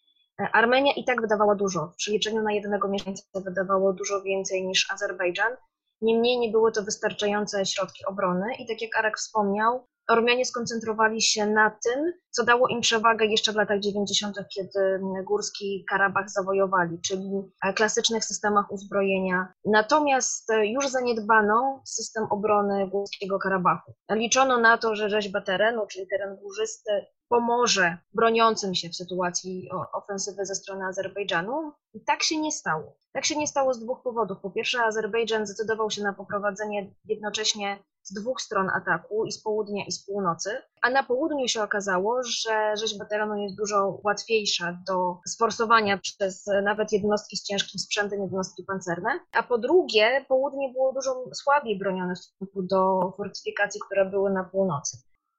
Armenia 0.54 0.94
i 0.94 1.06
tak 1.06 1.22
wydawała 1.22 1.56
dużo. 1.56 1.88
W 1.88 1.96
przeliczeniu 1.96 2.42
na 2.42 2.54
jednego 2.54 2.88
mieszkańca 2.88 3.24
wydawało 3.36 3.94
dużo 3.94 4.22
więcej 4.22 4.68
niż 4.68 4.92
Azerbejdżan. 4.92 5.54
Niemniej 6.02 6.40
nie 6.40 6.52
były 6.52 6.72
to 6.72 6.84
wystarczające 6.84 7.66
środki 7.66 8.06
obrony 8.06 8.46
i 8.60 8.68
tak 8.68 8.82
jak 8.82 8.98
Arek 8.98 9.18
wspomniał, 9.18 9.88
Ormianie 10.08 10.46
skoncentrowali 10.46 11.22
się 11.22 11.46
na 11.46 11.70
tym, 11.70 12.14
co 12.32 12.44
dało 12.44 12.68
im 12.68 12.82
przewagę 12.82 13.26
jeszcze 13.26 13.52
w 13.52 13.56
latach 13.56 13.80
90., 13.80 14.38
kiedy 14.56 15.00
Górski 15.24 15.86
Karabach 15.90 16.30
zawojowali, 16.30 17.02
czyli 17.02 17.52
klasycznych 17.76 18.26
systemach 18.26 18.72
uzbrojenia. 18.72 19.54
Natomiast 19.66 20.52
już 20.64 20.88
zaniedbano 20.88 21.82
system 21.86 22.28
obrony 22.30 22.88
Górskiego 22.88 23.40
Karabachu. 23.40 23.94
Liczono 24.12 24.58
na 24.58 24.78
to, 24.78 24.96
że 24.96 25.10
rzeźba 25.10 25.42
terenu, 25.42 25.88
czyli 25.88 26.08
teren 26.08 26.36
górzysty, 26.36 26.92
pomoże 27.30 27.98
broniącym 28.14 28.76
się 28.76 28.90
w 28.90 28.96
sytuacji 28.96 29.70
ofensywy 29.94 30.46
ze 30.46 30.56
strony 30.56 30.86
Azerbejdżanu. 30.86 31.72
I 31.94 32.04
tak 32.04 32.24
się 32.24 32.38
nie 32.38 32.52
stało. 32.52 32.96
Tak 33.14 33.26
się 33.26 33.36
nie 33.36 33.48
stało 33.48 33.74
z 33.74 33.80
dwóch 33.80 34.04
powodów. 34.04 34.38
Po 34.42 34.52
pierwsze, 34.52 34.84
Azerbejdżan 34.84 35.46
zdecydował 35.46 35.90
się 35.90 36.04
na 36.04 36.14
poprowadzenie 36.14 36.92
jednocześnie 37.06 37.80
z 38.08 38.14
dwóch 38.14 38.42
stron 38.42 38.70
ataku, 38.70 39.26
i 39.26 39.32
z 39.32 39.42
południa, 39.42 39.86
i 39.88 39.92
z 39.92 40.06
północy. 40.06 40.50
A 40.82 40.90
na 40.90 41.04
południu 41.04 41.48
się 41.48 41.64
okazało, 41.64 42.24
że 42.24 42.74
rzeźba 42.78 43.06
terenu 43.06 43.36
jest 43.38 43.56
dużo 43.58 44.00
łatwiejsza 44.04 44.78
do 44.88 45.18
sforsowania 45.28 45.98
przez 45.98 46.46
nawet 46.64 46.92
jednostki 46.92 47.38
z 47.38 47.44
ciężkim 47.44 47.80
sprzętem, 47.80 48.22
jednostki 48.22 48.64
pancerne. 48.64 49.20
A 49.32 49.44
po 49.44 49.58
drugie, 49.58 50.26
południe 50.28 50.70
było 50.74 50.94
dużo 50.94 51.24
słabiej 51.34 51.80
bronione 51.80 52.16
w 52.16 52.20
stosunku 52.20 52.62
do 52.62 53.12
fortyfikacji, 53.18 53.82
które 53.86 54.06
były 54.06 54.30
na 54.32 54.44
północy. 54.44 54.98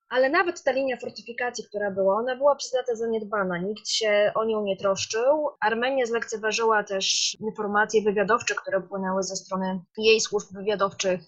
Ale 0.08 0.30
nawet 0.30 0.62
ta 0.62 0.72
linia 0.72 0.96
fortyfikacji, 0.96 1.64
która 1.64 1.90
była, 1.90 2.16
ona 2.16 2.36
była 2.36 2.56
przez 2.56 2.74
lata 2.74 2.94
zaniedbana. 2.94 3.58
Nikt 3.58 3.88
się 3.88 4.32
o 4.34 4.44
nią 4.44 4.62
nie 4.64 4.76
troszczył. 4.76 5.48
Armenia 5.60 6.06
zlekceważyła 6.06 6.84
też 6.84 7.36
informacje 7.40 8.02
wywiadowcze, 8.02 8.54
które 8.54 8.80
płynęły 8.80 9.22
ze 9.22 9.36
strony 9.36 9.80
jej 9.96 10.20
służb 10.20 10.48
wywiadowczych 10.52 11.20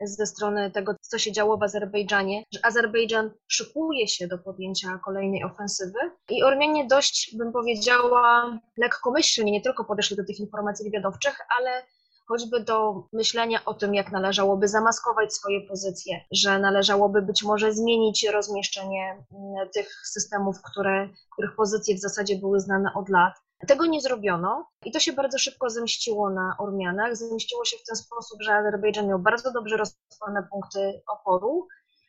ze 0.00 0.26
strony 0.26 0.70
tego, 0.70 0.94
co 1.00 1.18
się 1.18 1.32
działo 1.32 1.56
w 1.56 1.62
Azerbejdżanie, 1.62 2.44
że 2.52 2.60
Azerbejdżan 2.66 3.30
szykuje 3.48 4.08
się 4.08 4.28
do 4.28 4.38
podjęcia 4.38 5.00
kolejnej 5.04 5.44
ofensywy 5.44 5.98
i 6.28 6.42
Ormianie 6.42 6.86
dość, 6.86 7.36
bym 7.36 7.52
powiedziała, 7.52 8.58
lekkomyślnie 8.76 9.52
nie 9.52 9.60
tylko 9.60 9.84
podeszli 9.84 10.16
do 10.16 10.24
tych 10.24 10.40
informacji 10.40 10.84
wywiadowczych, 10.84 11.38
ale 11.58 11.82
choćby 12.28 12.60
do 12.60 13.02
myślenia 13.12 13.64
o 13.64 13.74
tym, 13.74 13.94
jak 13.94 14.12
należałoby 14.12 14.68
zamaskować 14.68 15.34
swoje 15.34 15.60
pozycje, 15.60 16.20
że 16.32 16.58
należałoby 16.58 17.22
być 17.22 17.42
może 17.42 17.72
zmienić 17.72 18.26
rozmieszczenie 18.32 19.10
mm, 19.12 19.68
tych 19.74 19.88
systemów, 20.06 20.56
które, 20.62 21.08
których 21.32 21.56
pozycje 21.56 21.94
w 21.94 22.00
zasadzie 22.00 22.36
były 22.36 22.60
znane 22.60 22.90
od 22.94 23.08
lat. 23.08 23.34
Tego 23.66 23.86
nie 23.86 24.00
zrobiono 24.00 24.68
i 24.84 24.92
to 24.92 25.00
się 25.00 25.12
bardzo 25.12 25.38
szybko 25.38 25.70
zemściło 25.70 26.30
na 26.30 26.56
Ormianach. 26.58 27.16
Zemściło 27.16 27.64
się 27.64 27.76
w 27.76 27.86
ten 27.86 27.96
sposób, 27.96 28.42
że 28.42 28.54
Azerbejdżan 28.54 29.08
miał 29.08 29.18
bardzo 29.18 29.52
dobrze 29.52 29.76
rozpoznane 29.76 30.48
punkty 30.50 31.02
oporu. 31.08 31.66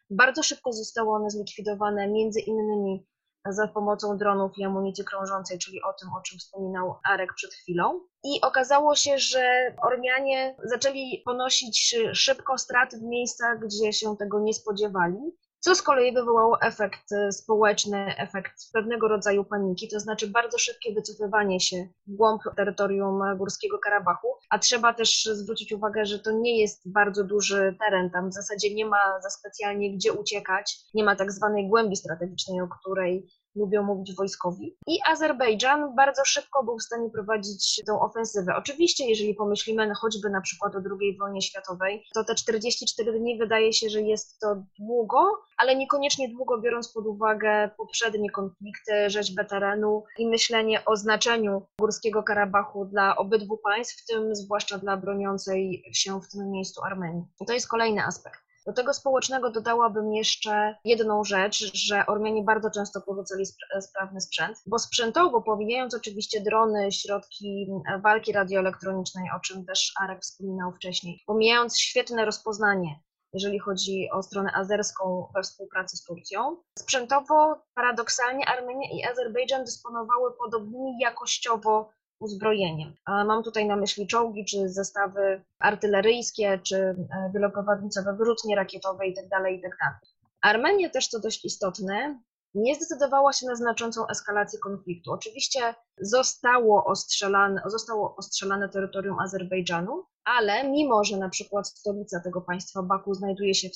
Bardzo 0.09 0.43
szybko 0.43 0.73
zostały 0.73 1.09
one 1.09 1.29
zlikwidowane, 1.29 2.07
między 2.07 2.39
innymi 2.39 3.05
za 3.45 3.67
pomocą 3.67 4.17
dronów 4.17 4.51
i 4.57 4.63
amunicji 4.63 5.05
krążącej, 5.05 5.59
czyli 5.59 5.81
o 5.81 5.93
tym, 5.93 6.09
o 6.13 6.21
czym 6.21 6.39
wspominał 6.39 6.99
Arek 7.09 7.33
przed 7.33 7.53
chwilą. 7.53 8.01
I 8.23 8.41
okazało 8.41 8.95
się, 8.95 9.17
że 9.17 9.75
Ormianie 9.81 10.55
zaczęli 10.63 11.21
ponosić 11.25 11.95
szybko 12.13 12.57
straty 12.57 12.97
w 12.97 13.01
miejscach, 13.01 13.59
gdzie 13.59 13.93
się 13.93 14.17
tego 14.17 14.39
nie 14.39 14.53
spodziewali 14.53 15.19
co 15.59 15.75
z 15.75 15.81
kolei 15.81 16.13
wywołało 16.13 16.61
efekt 16.61 17.11
e, 17.11 17.31
społeczny, 17.31 18.17
efekt 18.17 18.53
pewnego 18.73 19.07
rodzaju 19.07 19.45
paniki, 19.45 19.87
to 19.87 19.99
znaczy 19.99 20.27
bardzo 20.27 20.57
szybkie 20.57 20.93
wycofywanie 20.93 21.59
się 21.59 21.87
w 22.07 22.15
głąb 22.15 22.41
terytorium 22.57 23.37
Górskiego 23.37 23.79
Karabachu, 23.79 24.27
a 24.49 24.59
trzeba 24.59 24.93
też 24.93 25.25
zwrócić 25.25 25.73
uwagę, 25.73 26.05
że 26.05 26.19
to 26.19 26.31
nie 26.31 26.59
jest 26.59 26.91
bardzo 26.91 27.23
duży 27.23 27.75
teren, 27.79 28.09
tam 28.09 28.29
w 28.29 28.33
zasadzie 28.33 28.75
nie 28.75 28.85
ma 28.85 29.21
za 29.23 29.29
specjalnie 29.29 29.95
gdzie 29.95 30.13
uciekać, 30.13 30.77
nie 30.93 31.03
ma 31.03 31.15
tak 31.15 31.31
zwanej 31.31 31.69
głębi 31.69 31.95
strategicznej, 31.95 32.61
o 32.61 32.67
której 32.67 33.27
lubią 33.55 33.83
mówić 33.83 34.15
wojskowi. 34.15 34.77
I 34.87 34.99
Azerbejdżan 35.05 35.95
bardzo 35.95 36.25
szybko 36.25 36.63
był 36.63 36.77
w 36.77 36.83
stanie 36.83 37.09
prowadzić 37.09 37.81
tą 37.87 38.01
ofensywę. 38.01 38.55
Oczywiście, 38.55 39.05
jeżeli 39.05 39.35
pomyślimy 39.35 39.93
choćby 39.93 40.29
na 40.29 40.41
przykład 40.41 40.75
o 40.75 40.79
II 40.79 41.17
wojnie 41.17 41.41
światowej, 41.41 42.05
to 42.13 42.23
te 42.23 42.35
44 42.35 43.19
dni 43.19 43.37
wydaje 43.37 43.73
się, 43.73 43.89
że 43.89 44.01
jest 44.01 44.39
to 44.39 44.63
długo, 44.79 45.19
ale 45.57 45.75
niekoniecznie 45.75 46.29
długo, 46.29 46.61
biorąc 46.61 46.89
pod 46.89 47.05
uwagę 47.05 47.69
poprzednie 47.77 48.29
konflikty, 48.29 49.09
rzeźbę 49.09 49.45
terenu 49.45 50.03
i 50.17 50.27
myślenie 50.27 50.85
o 50.85 50.95
znaczeniu 50.95 51.61
Górskiego 51.79 52.23
Karabachu 52.23 52.85
dla 52.85 53.15
obydwu 53.15 53.57
państw, 53.57 54.03
w 54.03 54.05
tym 54.05 54.35
zwłaszcza 54.35 54.77
dla 54.77 54.97
broniącej 54.97 55.83
się 55.93 56.21
w 56.21 56.27
tym 56.27 56.51
miejscu 56.51 56.81
Armenii. 56.83 57.23
I 57.41 57.45
to 57.45 57.53
jest 57.53 57.67
kolejny 57.67 58.05
aspekt. 58.05 58.48
Do 58.69 58.73
tego 58.73 58.93
społecznego 58.93 59.51
dodałabym 59.51 60.13
jeszcze 60.13 60.75
jedną 60.83 61.23
rzecz, 61.23 61.71
że 61.73 62.05
Ormianie 62.05 62.43
bardzo 62.43 62.71
często 62.71 63.01
porzucali 63.01 63.43
sprawny 63.81 64.21
sprzęt, 64.21 64.57
bo 64.67 64.79
sprzętowo, 64.79 65.41
pomijając 65.41 65.93
oczywiście 65.93 66.41
drony, 66.41 66.91
środki 66.91 67.67
walki 68.03 68.31
radioelektronicznej, 68.31 69.29
o 69.37 69.39
czym 69.39 69.65
też 69.65 69.93
Arek 70.01 70.21
wspominał 70.21 70.71
wcześniej, 70.71 71.19
pomijając 71.25 71.79
świetne 71.79 72.25
rozpoznanie 72.25 72.99
jeżeli 73.33 73.59
chodzi 73.59 74.09
o 74.11 74.23
stronę 74.23 74.51
azerską 74.55 75.27
we 75.35 75.41
współpracy 75.41 75.97
z 75.97 76.03
Turcją. 76.03 76.57
Sprzętowo, 76.79 77.61
paradoksalnie, 77.73 78.45
Armenia 78.45 78.89
i 78.91 79.05
Azerbejdżan 79.05 79.63
dysponowały 79.63 80.33
podobnymi 80.37 80.99
jakościowo 80.99 81.89
uzbrojeniem. 82.19 82.93
Mam 83.07 83.43
tutaj 83.43 83.65
na 83.65 83.75
myśli 83.75 84.07
czołgi, 84.07 84.45
czy 84.45 84.69
zestawy 84.69 85.41
artyleryjskie, 85.59 86.59
czy 86.63 86.77
e, 86.77 86.95
wieloprowadnicowe 87.33 88.15
wyrzutnie 88.15 88.55
rakietowe 88.55 89.07
itd. 89.07 89.29
Tak 89.29 89.51
itd. 89.51 89.75
Tak 89.79 90.01
Armenia 90.41 90.89
też, 90.89 91.07
co 91.07 91.19
dość 91.19 91.45
istotne, 91.45 92.19
nie 92.53 92.75
zdecydowała 92.75 93.33
się 93.33 93.47
na 93.47 93.55
znaczącą 93.55 94.07
eskalację 94.07 94.59
konfliktu. 94.59 95.11
Oczywiście 95.11 95.75
zostało 96.01 96.85
ostrzelane, 96.85 97.61
zostało 97.65 98.15
ostrzelane 98.15 98.69
terytorium 98.69 99.19
Azerbejdżanu, 99.19 100.03
ale 100.23 100.69
mimo, 100.69 101.03
że 101.03 101.17
na 101.17 101.29
przykład 101.29 101.67
stolica 101.67 102.19
tego 102.19 102.41
państwa 102.41 102.83
Baku 102.83 103.13
znajduje 103.13 103.53
się 103.53 103.69
w, 103.69 103.73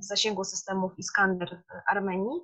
w 0.00 0.04
zasięgu 0.04 0.44
systemów 0.44 0.98
Iskander 0.98 1.62
Armenii, 1.86 2.40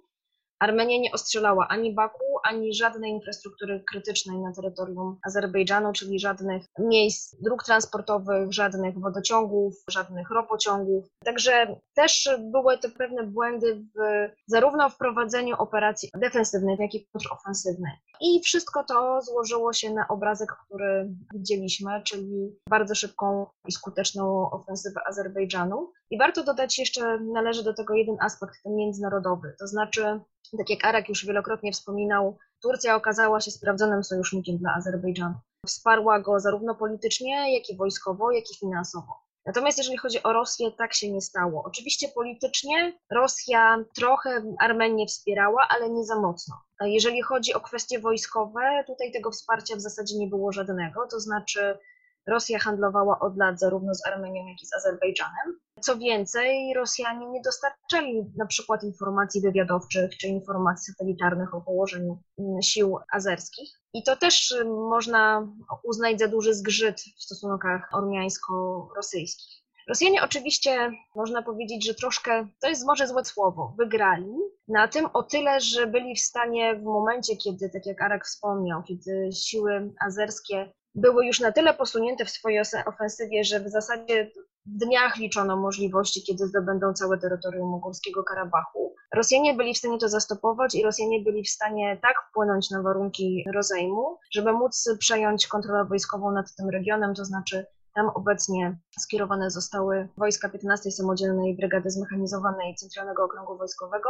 Armenia 0.59 0.99
nie 0.99 1.13
ostrzelała 1.13 1.69
ani 1.69 1.95
Baku, 1.95 2.25
ani 2.45 2.75
żadnej 2.75 3.11
infrastruktury 3.11 3.85
krytycznej 3.91 4.39
na 4.39 4.53
terytorium 4.53 5.19
Azerbejdżanu, 5.27 5.93
czyli 5.93 6.21
żadnych 6.21 6.65
miejsc 6.79 7.37
dróg 7.43 7.65
transportowych, 7.65 8.53
żadnych 8.53 8.99
wodociągów, 9.01 9.75
żadnych 9.91 10.31
ropociągów. 10.31 11.05
Także 11.25 11.81
też 11.95 12.29
były 12.39 12.79
to 12.79 12.89
pewne 12.99 13.23
błędy 13.23 13.75
w, 13.75 14.29
zarówno 14.47 14.91
w 14.91 14.99
prowadzeniu 14.99 15.57
operacji 15.59 16.11
defensywnej, 16.21 16.77
jak 16.81 16.95
i 16.95 17.07
kontrofensywnej. 17.13 17.93
I 18.21 18.41
wszystko 18.41 18.85
to 18.85 19.23
złożyło 19.23 19.73
się 19.73 19.91
na 19.91 20.09
obrazek, 20.09 20.49
który 20.67 21.11
widzieliśmy, 21.35 22.03
czyli 22.03 22.57
bardzo 22.71 22.95
szybką 22.95 23.47
i 23.69 23.73
skuteczną 23.73 24.51
ofensywę 24.51 25.01
Azerbejdżanu. 25.07 25.93
I 26.11 26.19
warto 26.19 26.45
dodać 26.45 26.79
jeszcze, 26.79 27.19
należy 27.21 27.65
do 27.65 27.75
tego 27.75 27.95
jeden 27.95 28.17
aspekt, 28.21 28.55
ten 28.63 28.77
międzynarodowy, 28.77 29.57
to 29.59 29.67
znaczy 29.67 30.21
tak 30.59 30.71
jak 30.71 30.85
Arek 30.85 31.09
już 31.09 31.27
wielokrotnie 31.27 31.73
wspominał, 31.73 32.39
Turcja 32.63 32.97
okazała 32.97 33.41
się 33.41 33.51
sprawdzonym 33.51 34.05
sojusznikiem 34.05 34.59
dla 34.59 34.75
Azerbejdżanu. 34.75 35.35
Wsparła 35.67 36.21
go 36.21 36.41
zarówno 36.41 36.75
politycznie, 36.75 37.55
jak 37.55 37.71
i 37.71 37.77
wojskowo, 37.77 38.31
jak 38.31 38.45
i 38.51 38.59
finansowo. 38.61 39.27
Natomiast 39.47 39.79
jeżeli 39.79 39.99
chodzi 39.99 40.23
o 40.23 40.33
Rosję, 40.33 40.73
tak 40.73 40.95
się 40.95 41.13
nie 41.13 41.21
stało. 41.21 41.63
Oczywiście 41.67 42.09
politycznie 42.09 42.99
Rosja 43.11 43.85
trochę 43.95 44.55
Armenię 44.61 45.07
wspierała, 45.07 45.67
ale 45.69 45.91
nie 45.91 46.05
za 46.05 46.21
mocno. 46.21 46.55
Jeżeli 46.81 47.23
chodzi 47.23 47.55
o 47.55 47.61
kwestie 47.61 47.99
wojskowe, 47.99 48.85
tutaj 48.87 49.13
tego 49.13 49.31
wsparcia 49.31 49.77
w 49.77 49.81
zasadzie 49.81 50.19
nie 50.19 50.27
było 50.27 50.53
żadnego, 50.53 51.07
to 51.11 51.21
znaczy 51.21 51.79
Rosja 52.27 52.59
handlowała 52.59 53.19
od 53.19 53.37
lat 53.37 53.61
zarówno 53.61 53.95
z 53.95 54.07
Armenią, 54.07 54.47
jak 54.47 54.63
i 54.63 54.67
z 54.67 54.75
Azerbejdżanem. 54.75 55.59
Co 55.81 55.99
więcej, 55.99 56.75
Rosjanie 56.75 57.27
nie 57.27 57.41
dostarczali 57.41 58.33
na 58.37 58.47
przykład 58.47 58.85
informacji 58.85 59.41
wywiadowczych 59.41 60.11
czy 60.21 60.29
informacji 60.29 60.93
satelitarnych 60.93 61.55
o 61.55 61.61
położeniu 61.61 62.19
mm, 62.39 62.63
sił 62.63 62.99
azerskich. 63.13 63.71
I 63.95 64.03
to 64.03 64.17
też 64.17 64.51
y, 64.51 64.65
można 64.65 65.49
uznać 65.85 66.19
za 66.19 66.29
duży 66.29 66.55
zgrzyt 66.55 67.01
w 67.01 67.23
stosunkach 67.23 67.89
ormiańsko-rosyjskich. 67.93 69.67
Rosjanie 69.89 70.23
oczywiście, 70.23 70.91
można 71.15 71.43
powiedzieć, 71.43 71.87
że 71.87 71.95
troszkę, 71.95 72.49
to 72.61 72.69
jest 72.69 72.87
może 72.87 73.09
złe 73.09 73.25
słowo, 73.25 73.75
wygrali 73.79 74.35
na 74.69 74.89
tym 74.89 75.07
o 75.13 75.23
tyle, 75.23 75.61
że 75.61 75.87
byli 75.87 76.15
w 76.17 76.21
stanie 76.21 76.77
w 76.77 76.83
momencie, 76.83 77.37
kiedy, 77.37 77.71
tak 77.71 77.87
jak 77.87 78.03
Arek 78.03 78.25
wspomniał, 78.25 78.83
kiedy 78.83 79.31
siły 79.33 79.95
azerskie 80.01 80.73
były 80.97 81.27
już 81.27 81.41
na 81.41 81.53
tyle 81.53 81.75
posunięte 81.75 82.25
w 82.25 82.31
swojej 82.31 82.63
ofensywie, 82.87 83.45
że 83.45 83.61
w 83.61 83.69
zasadzie 83.69 84.31
w 84.67 84.79
dniach 84.79 85.17
liczono 85.17 85.57
możliwości, 85.57 86.23
kiedy 86.23 86.47
zdobędą 86.47 86.93
całe 86.93 87.19
terytorium 87.19 87.81
Górskiego 87.81 88.25
Karabachu. 88.25 88.95
Rosjanie 89.15 89.55
byli 89.55 89.75
w 89.75 89.79
stanie 89.79 89.99
to 89.99 90.09
zastopować 90.09 90.75
i 90.75 90.83
Rosjanie 90.83 91.23
byli 91.23 91.45
w 91.45 91.49
stanie 91.49 91.99
tak 92.03 92.15
wpłynąć 92.31 92.71
na 92.71 92.83
warunki 92.83 93.45
rozejmu, 93.55 94.19
żeby 94.31 94.53
móc 94.53 94.89
przejąć 94.99 95.47
kontrolę 95.47 95.85
wojskową 95.85 96.31
nad 96.31 96.55
tym 96.55 96.71
regionem, 96.71 97.15
to 97.15 97.25
znaczy 97.25 97.67
tam 97.95 98.09
obecnie 98.15 98.79
skierowane 99.01 99.51
zostały 99.51 100.09
wojska 100.17 100.49
15 100.49 100.91
Samodzielnej 100.91 101.57
Brygady 101.57 101.91
Zmechanizowanej 101.91 102.75
Centralnego 102.75 103.25
Okręgu 103.25 103.59
Wojskowego, 103.59 104.09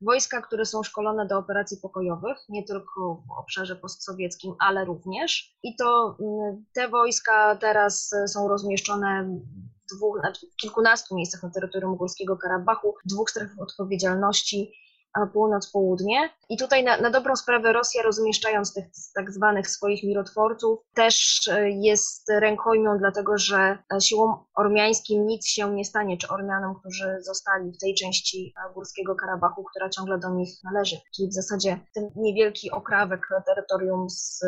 wojska, 0.00 0.42
które 0.42 0.66
są 0.66 0.82
szkolone 0.82 1.26
do 1.26 1.38
operacji 1.38 1.76
pokojowych, 1.82 2.36
nie 2.48 2.64
tylko 2.64 3.22
w 3.28 3.38
obszarze 3.38 3.76
postsowieckim, 3.76 4.54
ale 4.58 4.84
również. 4.84 5.56
I 5.62 5.76
to 5.76 6.16
mm, 6.20 6.64
te 6.74 6.88
wojska 6.88 7.56
teraz 7.56 8.14
są 8.26 8.48
rozmieszczone 8.48 9.24
w, 9.24 9.96
dwóch, 9.96 10.20
znaczy 10.20 10.46
w 10.46 10.56
kilkunastu 10.56 11.16
miejscach 11.16 11.42
na 11.42 11.50
terytorium 11.50 11.96
Górskiego 11.96 12.36
Karabachu, 12.36 12.94
dwóch 13.04 13.30
strefach 13.30 13.60
odpowiedzialności 13.60 14.72
północ-południe. 15.32 16.30
I 16.48 16.56
tutaj 16.56 16.84
na, 16.84 16.96
na, 16.96 17.10
dobrą 17.10 17.36
sprawę 17.36 17.72
Rosja, 17.72 18.02
rozmieszczając 18.02 18.74
tych 18.74 18.84
tak 19.14 19.32
zwanych 19.32 19.70
swoich 19.70 20.02
mirotworców, 20.04 20.78
też 20.94 21.48
e, 21.48 21.70
jest 21.70 22.30
rękojmią, 22.30 22.98
dlatego 22.98 23.38
że 23.38 23.78
e, 23.94 24.00
siłom 24.00 24.44
ormiańskim 24.54 25.26
nic 25.26 25.46
się 25.46 25.74
nie 25.74 25.84
stanie, 25.84 26.18
czy 26.18 26.28
Ormianom, 26.28 26.74
którzy 26.80 27.16
zostali 27.20 27.72
w 27.72 27.78
tej 27.78 27.94
części 27.94 28.54
e, 28.56 28.74
Górskiego 28.74 29.14
Karabachu, 29.14 29.64
która 29.64 29.90
ciągle 29.90 30.18
do 30.18 30.30
nich 30.30 30.50
należy. 30.64 30.96
Czyli 31.16 31.28
w 31.28 31.34
zasadzie 31.34 31.80
ten 31.94 32.10
niewielki 32.16 32.70
okrawek 32.70 33.28
terytorium 33.46 34.10
z 34.10 34.44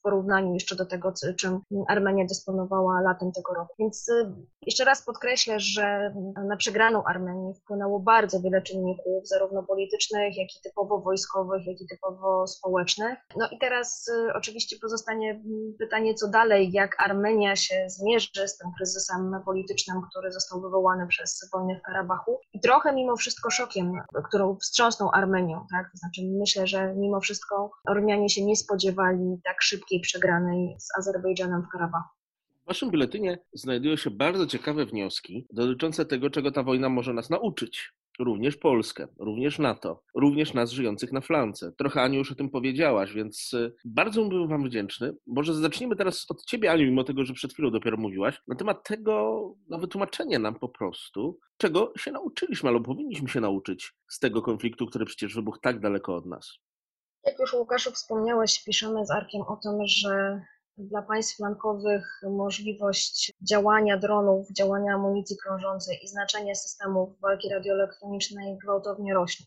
w 0.00 0.02
porównaniu 0.02 0.54
jeszcze 0.54 0.76
do 0.76 0.86
tego, 0.86 1.12
czym 1.36 1.60
Armenia 1.88 2.24
dysponowała 2.24 3.00
latem 3.00 3.32
tego 3.32 3.54
roku. 3.54 3.74
Więc 3.78 4.08
y, 4.08 4.32
jeszcze 4.62 4.84
raz 4.84 5.02
podkreślę, 5.02 5.60
że 5.60 6.14
na 6.48 6.56
przegraną 6.56 7.04
Armenii 7.04 7.54
wpłynęło 7.54 8.00
bardzo 8.00 8.40
wiele 8.40 8.62
czynników, 8.62 9.28
zarówno 9.28 9.62
politycznych, 9.62 10.36
jak 10.36 10.48
i 10.56 10.62
typowo 10.62 11.00
wojskowych, 11.00 11.66
jak 11.66 11.80
i 11.80 11.86
typowo 11.86 12.46
społecznych. 12.46 13.18
No 13.36 13.48
i 13.52 13.58
teraz 13.58 14.08
y, 14.08 14.32
oczywiście 14.34 14.76
pozostanie 14.82 15.42
pytanie, 15.78 16.14
co 16.14 16.28
dalej, 16.28 16.72
jak 16.72 17.02
Armenia 17.02 17.56
się 17.56 17.74
zmierzy 17.88 18.48
z 18.48 18.58
tym 18.58 18.70
kryzysem 18.76 19.42
politycznym, 19.44 19.96
który 20.10 20.32
został 20.32 20.60
wywołany 20.60 21.06
przez 21.06 21.48
wojnę 21.52 21.78
w 21.78 21.82
Karabachu. 21.82 22.40
I 22.52 22.60
trochę 22.60 22.92
mimo 22.92 23.16
wszystko 23.16 23.50
szokiem, 23.50 23.92
którą 24.28 24.56
wstrząsnął 24.56 25.10
Armenią, 25.14 25.66
tak? 25.72 25.90
To 25.92 25.98
znaczy 25.98 26.20
myślę, 26.38 26.66
że 26.66 26.94
mimo 26.94 27.20
wszystko 27.20 27.70
Ormianie 27.88 28.28
się 28.28 28.44
nie 28.44 28.56
spodziewali 28.56 29.40
tak 29.44 29.62
szybko 29.62 29.89
przegranej 29.98 30.76
z 30.78 30.98
Azerbejdżanem 30.98 31.62
w 31.62 31.68
Karabachu. 31.68 32.20
W 32.64 32.66
waszym 32.66 32.90
biuletynie 32.90 33.38
znajdują 33.52 33.96
się 33.96 34.10
bardzo 34.10 34.46
ciekawe 34.46 34.86
wnioski 34.86 35.46
dotyczące 35.52 36.06
tego, 36.06 36.30
czego 36.30 36.52
ta 36.52 36.62
wojna 36.62 36.88
może 36.88 37.14
nas 37.14 37.30
nauczyć. 37.30 37.92
Również 38.18 38.56
Polskę, 38.56 39.08
również 39.18 39.58
NATO, 39.58 40.02
również 40.14 40.54
nas 40.54 40.70
żyjących 40.70 41.12
na 41.12 41.20
flance. 41.20 41.72
Trochę 41.78 42.02
Aniu 42.02 42.18
już 42.18 42.32
o 42.32 42.34
tym 42.34 42.50
powiedziałaś, 42.50 43.12
więc 43.12 43.52
y, 43.52 43.74
bardzo 43.84 44.24
bym 44.24 44.48
Wam 44.48 44.64
wdzięczny. 44.64 45.12
Może 45.26 45.54
zaczniemy 45.54 45.96
teraz 45.96 46.26
od 46.28 46.44
Ciebie, 46.44 46.72
Aniu, 46.72 46.84
mimo 46.84 47.04
tego, 47.04 47.24
że 47.24 47.34
przed 47.34 47.52
chwilą 47.52 47.70
dopiero 47.70 47.96
mówiłaś, 47.96 48.42
na 48.48 48.56
temat 48.56 48.88
tego, 48.88 49.42
no 49.68 49.78
wytłumaczenia 49.78 50.38
nam 50.38 50.54
po 50.54 50.68
prostu, 50.68 51.38
czego 51.56 51.92
się 51.98 52.12
nauczyliśmy 52.12 52.68
albo 52.68 52.84
powinniśmy 52.84 53.28
się 53.28 53.40
nauczyć 53.40 53.92
z 54.08 54.18
tego 54.18 54.42
konfliktu, 54.42 54.86
który 54.86 55.04
przecież 55.04 55.34
wybuchł 55.34 55.58
tak 55.58 55.80
daleko 55.80 56.16
od 56.16 56.26
nas. 56.26 56.58
Jak 57.24 57.38
już 57.38 57.52
Łukaszu 57.52 57.92
wspomniałeś, 57.92 58.64
piszemy 58.64 59.06
z 59.06 59.10
Arkiem 59.10 59.42
o 59.42 59.56
tym, 59.56 59.78
że 59.86 60.42
dla 60.78 61.02
państw 61.02 61.36
flankowych 61.36 62.20
możliwość 62.22 63.32
działania 63.42 63.96
dronów, 63.96 64.52
działania 64.52 64.94
amunicji 64.94 65.36
krążącej 65.36 65.98
i 66.02 66.08
znaczenie 66.08 66.56
systemów 66.56 67.20
walki 67.20 67.48
radioelektronicznej 67.48 68.58
gwałtownie 68.58 69.14
rośnie. 69.14 69.46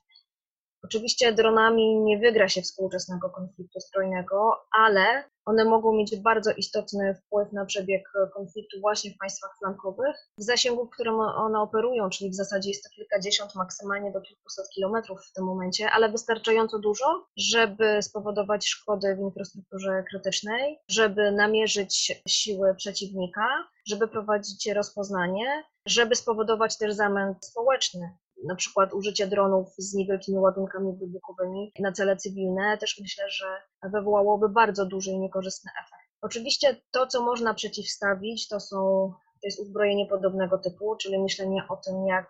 Oczywiście 0.83 1.33
dronami 1.33 1.99
nie 1.99 2.19
wygra 2.19 2.49
się 2.49 2.61
współczesnego 2.61 3.29
konfliktu 3.29 3.79
zbrojnego, 3.79 4.65
ale 4.79 5.23
one 5.45 5.65
mogą 5.65 5.93
mieć 5.93 6.15
bardzo 6.15 6.51
istotny 6.51 7.15
wpływ 7.15 7.51
na 7.53 7.65
przebieg 7.65 8.03
konfliktu 8.33 8.81
właśnie 8.81 9.11
w 9.11 9.17
państwach 9.17 9.57
flankowych. 9.59 10.15
W 10.37 10.43
zasięgu, 10.43 10.85
w 10.85 10.89
którym 10.89 11.19
one 11.19 11.59
operują, 11.59 12.09
czyli 12.09 12.29
w 12.29 12.35
zasadzie 12.35 12.69
jest 12.69 12.83
to 12.83 12.89
kilkadziesiąt, 12.89 13.55
maksymalnie 13.55 14.11
do 14.11 14.21
kilkuset 14.21 14.65
kilometrów 14.75 15.19
w 15.21 15.33
tym 15.33 15.45
momencie, 15.45 15.91
ale 15.91 16.11
wystarczająco 16.11 16.79
dużo, 16.79 17.25
żeby 17.37 18.01
spowodować 18.01 18.67
szkody 18.67 19.15
w 19.15 19.19
infrastrukturze 19.19 20.03
krytycznej, 20.09 20.79
żeby 20.89 21.31
namierzyć 21.31 22.21
siły 22.27 22.75
przeciwnika, 22.75 23.47
żeby 23.87 24.07
prowadzić 24.07 24.67
rozpoznanie, 24.67 25.63
żeby 25.87 26.15
spowodować 26.15 26.77
też 26.77 26.93
zamęt 26.93 27.45
społeczny 27.45 28.17
na 28.47 28.55
przykład 28.55 28.93
użycie 28.93 29.27
dronów 29.27 29.67
z 29.77 29.93
niewielkimi 29.93 30.37
ładunkami 30.37 30.97
wybuchowymi 30.97 31.71
na 31.79 31.91
cele 31.91 32.17
cywilne, 32.17 32.77
też 32.77 32.99
myślę, 33.01 33.29
że 33.29 33.45
wywołałoby 33.83 34.49
bardzo 34.49 34.85
duży 34.85 35.11
i 35.11 35.19
niekorzystny 35.19 35.71
efekt. 35.85 36.09
Oczywiście 36.21 36.81
to, 36.91 37.07
co 37.07 37.21
można 37.21 37.53
przeciwstawić, 37.53 38.47
to 38.47 38.59
są 38.59 39.11
to 39.43 39.47
jest 39.47 39.59
uzbrojenie 39.59 40.05
podobnego 40.05 40.57
typu, 40.57 40.95
czyli 40.95 41.19
myślenie 41.19 41.63
o 41.69 41.77
tym, 41.77 42.07
jak, 42.07 42.27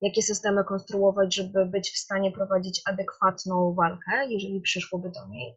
jakie 0.00 0.22
systemy 0.22 0.64
konstruować, 0.64 1.34
żeby 1.34 1.66
być 1.66 1.90
w 1.90 1.98
stanie 1.98 2.32
prowadzić 2.32 2.82
adekwatną 2.86 3.74
walkę, 3.74 4.26
jeżeli 4.28 4.60
przyszłoby 4.60 5.10
do 5.10 5.28
niej. 5.28 5.56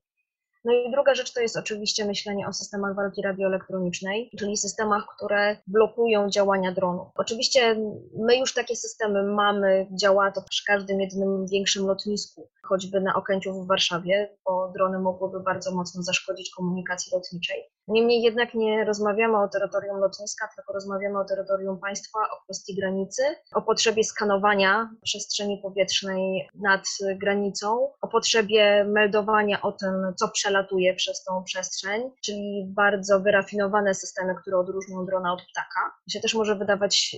No 0.66 0.74
i 0.74 0.92
druga 0.92 1.16
rzecz 1.16 1.34
to 1.34 1.42
jest 1.42 1.58
oczywiście 1.58 2.06
myślenie 2.06 2.48
o 2.48 2.54
systemach 2.54 2.96
walki 2.96 3.22
radioelektronicznej, 3.22 4.32
czyli 4.40 4.58
systemach, 4.58 5.06
które 5.16 5.58
blokują 5.68 6.30
działania 6.30 6.72
dronów. 6.72 7.08
Oczywiście 7.16 7.76
my 8.18 8.38
już 8.38 8.54
takie 8.54 8.76
systemy 8.76 9.24
mamy, 9.24 9.88
działa 9.92 10.32
to 10.32 10.42
przy 10.50 10.66
każdym 10.66 11.02
jednym 11.02 11.48
większym 11.48 11.86
lotnisku, 11.86 12.50
choćby 12.70 13.02
na 13.02 13.16
Okęciu 13.16 13.54
w 13.54 13.68
Warszawie, 13.68 14.36
bo 14.46 14.72
drony 14.76 15.00
mogłyby 15.00 15.40
bardzo 15.40 15.76
mocno 15.76 16.04
zaszkodzić 16.04 16.52
komunikacji 16.58 17.12
lotniczej. 17.16 17.64
Niemniej 17.88 18.22
jednak 18.22 18.54
nie 18.54 18.86
rozmawiamy 18.86 19.38
o 19.38 19.48
terytorium 19.48 19.98
lotniska, 19.98 20.48
tylko 20.56 20.74
rozmawiamy 20.74 21.20
o 21.20 21.26
terytorium 21.26 21.80
państwa, 21.80 22.20
o 22.20 22.44
kwestii 22.44 22.76
granicy, 22.76 23.24
o 23.56 23.62
potrzebie 23.62 24.04
skanowania 24.04 24.90
przestrzeni 25.04 25.60
powietrznej 25.64 26.50
nad 26.56 26.84
granicą, 27.16 27.92
o 28.02 28.08
potrzebie 28.08 28.86
meldowania 28.86 29.62
o 29.62 29.72
tym, 29.72 30.14
co 30.16 30.28
przelatuje 30.28 30.96
przez 30.96 31.24
tą 31.24 31.44
przestrzeń, 31.44 32.12
czyli 32.26 32.66
bardzo 32.76 33.20
wyrafinowane 33.20 33.94
systemy, 33.94 34.36
które 34.42 34.58
odróżnią 34.58 35.06
drona 35.06 35.34
od 35.34 35.42
ptaka. 35.42 35.92
To 36.06 36.12
się 36.12 36.20
też 36.20 36.36
może 36.36 36.56
wydawać 36.56 37.16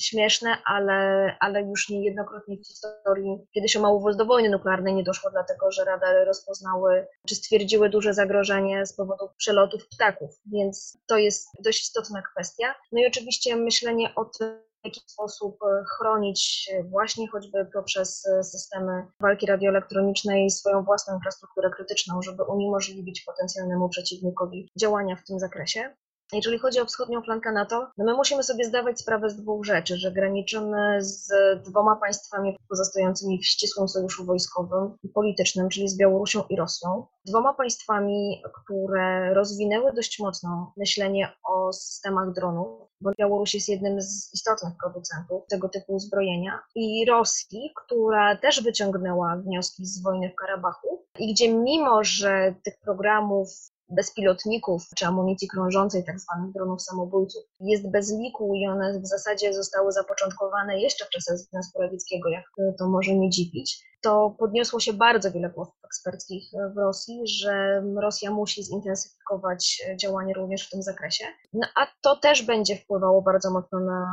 śmieszne, 0.00 0.56
ale, 0.64 1.30
ale 1.40 1.62
już 1.62 1.88
niejednokrotnie 1.88 2.56
w 2.56 2.66
historii, 2.66 3.46
kiedy 3.54 3.68
się 3.68 3.80
mało 3.80 4.14
do 4.14 4.26
wojny 4.26 4.50
nuklearnej 4.50 4.91
nie 4.94 5.04
doszło, 5.04 5.30
dlatego 5.30 5.72
że 5.72 5.84
radary 5.84 6.24
rozpoznały 6.24 7.06
czy 7.28 7.34
stwierdziły 7.34 7.88
duże 7.88 8.14
zagrożenie 8.14 8.86
z 8.86 8.92
powodu 8.92 9.28
przelotów 9.36 9.88
ptaków 9.88 10.30
więc 10.46 10.98
to 11.06 11.16
jest 11.16 11.48
dość 11.60 11.82
istotna 11.82 12.22
kwestia. 12.22 12.74
No 12.92 13.00
i 13.00 13.06
oczywiście 13.06 13.56
myślenie 13.56 14.14
o 14.14 14.24
tym, 14.24 14.62
w 14.82 14.84
jaki 14.84 15.00
sposób 15.06 15.58
e, 15.62 15.84
chronić 15.84 16.70
właśnie 16.90 17.28
choćby 17.28 17.66
poprzez 17.72 18.26
e, 18.26 18.44
systemy 18.44 19.06
walki 19.20 19.46
radioelektronicznej 19.46 20.50
swoją 20.50 20.82
własną 20.82 21.14
infrastrukturę 21.14 21.70
krytyczną, 21.70 22.22
żeby 22.22 22.42
uniemożliwić 22.42 23.20
potencjalnemu 23.20 23.88
przeciwnikowi 23.88 24.70
działania 24.80 25.16
w 25.16 25.24
tym 25.24 25.38
zakresie. 25.38 25.94
Jeżeli 26.32 26.58
chodzi 26.58 26.80
o 26.80 26.84
wschodnią 26.84 27.22
flankę 27.22 27.52
NATO, 27.52 27.86
no 27.98 28.04
my 28.04 28.14
musimy 28.14 28.42
sobie 28.42 28.64
zdawać 28.64 29.00
sprawę 29.00 29.30
z 29.30 29.36
dwóch 29.36 29.64
rzeczy, 29.64 29.96
że 29.96 30.12
graniczymy 30.12 31.02
z 31.02 31.32
dwoma 31.64 31.96
państwami 31.96 32.56
pozostającymi 32.68 33.38
w 33.38 33.46
ścisłym 33.46 33.88
sojuszu 33.88 34.24
wojskowym 34.24 34.96
i 35.02 35.08
politycznym, 35.08 35.68
czyli 35.68 35.88
z 35.88 35.96
Białorusią 35.96 36.42
i 36.50 36.56
Rosją. 36.56 37.06
Dwoma 37.24 37.54
państwami, 37.54 38.42
które 38.62 39.34
rozwinęły 39.34 39.92
dość 39.92 40.18
mocno 40.18 40.72
myślenie 40.76 41.32
o 41.44 41.72
systemach 41.72 42.32
dronów, 42.32 42.88
bo 43.00 43.10
Białoruś 43.18 43.54
jest 43.54 43.68
jednym 43.68 44.02
z 44.02 44.34
istotnych 44.34 44.72
producentów 44.82 45.46
tego 45.46 45.68
typu 45.68 45.92
uzbrojenia, 45.94 46.62
i 46.74 47.04
Rosji, 47.08 47.72
która 47.76 48.36
też 48.36 48.62
wyciągnęła 48.62 49.36
wnioski 49.36 49.86
z 49.86 50.02
wojny 50.02 50.30
w 50.30 50.34
Karabachu 50.34 51.06
i 51.18 51.32
gdzie 51.32 51.54
mimo, 51.54 52.04
że 52.04 52.54
tych 52.64 52.80
programów 52.80 53.48
bezpilotników 53.94 54.82
czy 54.96 55.06
amunicji 55.06 55.48
krążącej, 55.48 56.04
tak 56.04 56.20
zwanych 56.20 56.52
dronów 56.52 56.82
samobójców, 56.82 57.42
jest 57.60 57.90
bez 57.90 58.12
liku 58.18 58.54
i 58.54 58.66
one 58.66 59.00
w 59.00 59.06
zasadzie 59.06 59.54
zostały 59.54 59.92
zapoczątkowane 59.92 60.80
jeszcze 60.80 61.04
w 61.04 61.08
czasach 61.08 61.38
Związku 61.38 61.82
Radzieckiego, 61.82 62.28
jak 62.28 62.44
to 62.78 62.88
może 62.88 63.14
nie 63.14 63.30
dziwić, 63.30 63.84
to 64.02 64.36
podniosło 64.38 64.80
się 64.80 64.92
bardzo 64.92 65.30
wiele 65.30 65.50
głosów 65.50 65.74
eksperckich 65.84 66.50
w 66.74 66.78
Rosji, 66.78 67.20
że 67.24 67.82
Rosja 68.02 68.30
musi 68.30 68.64
zintensyfikować 68.64 69.82
działania 69.96 70.34
również 70.34 70.66
w 70.66 70.70
tym 70.70 70.82
zakresie. 70.82 71.24
No, 71.52 71.66
a 71.76 71.86
to 72.00 72.16
też 72.16 72.42
będzie 72.42 72.76
wpływało 72.76 73.22
bardzo 73.22 73.50
mocno 73.50 73.80
na 73.80 74.06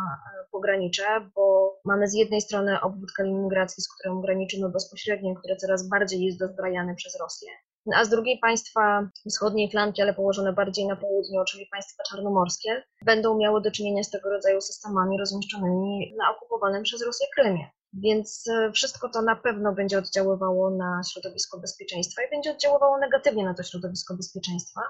pogranicze, 0.51 1.03
bo 1.35 1.75
mamy 1.85 2.07
z 2.07 2.13
jednej 2.13 2.41
strony 2.41 2.81
obwód 2.81 3.11
kaliningradzki, 3.11 3.81
z 3.81 3.93
którym 3.93 4.21
graniczymy 4.21 4.69
bezpośrednio, 4.69 5.35
który 5.35 5.55
coraz 5.55 5.87
bardziej 5.87 6.21
jest 6.21 6.39
dozbrajany 6.39 6.95
przez 6.95 7.19
Rosję 7.19 7.49
a 7.95 8.05
z 8.05 8.09
drugiej 8.09 8.39
państwa 8.39 9.09
wschodniej 9.29 9.71
flanki, 9.71 10.01
ale 10.01 10.13
położone 10.13 10.53
bardziej 10.53 10.87
na 10.87 10.95
południu, 10.95 11.43
czyli 11.51 11.67
państwa 11.71 12.03
czarnomorskie, 12.09 12.83
będą 13.05 13.37
miały 13.37 13.61
do 13.61 13.71
czynienia 13.71 14.03
z 14.03 14.09
tego 14.09 14.29
rodzaju 14.29 14.61
systemami 14.61 15.19
rozmieszczonymi 15.19 16.15
na 16.17 16.31
okupowanym 16.31 16.83
przez 16.83 17.05
Rosję 17.05 17.27
Krymie. 17.35 17.69
Więc 17.93 18.47
e, 18.47 18.71
wszystko 18.71 19.09
to 19.09 19.21
na 19.21 19.35
pewno 19.35 19.73
będzie 19.73 19.97
oddziaływało 19.97 20.69
na 20.69 21.01
środowisko 21.11 21.59
bezpieczeństwa 21.59 22.21
i 22.23 22.29
będzie 22.29 22.51
oddziaływało 22.51 22.97
negatywnie 22.97 23.45
na 23.45 23.53
to 23.53 23.63
środowisko 23.63 24.15
bezpieczeństwa. 24.15 24.81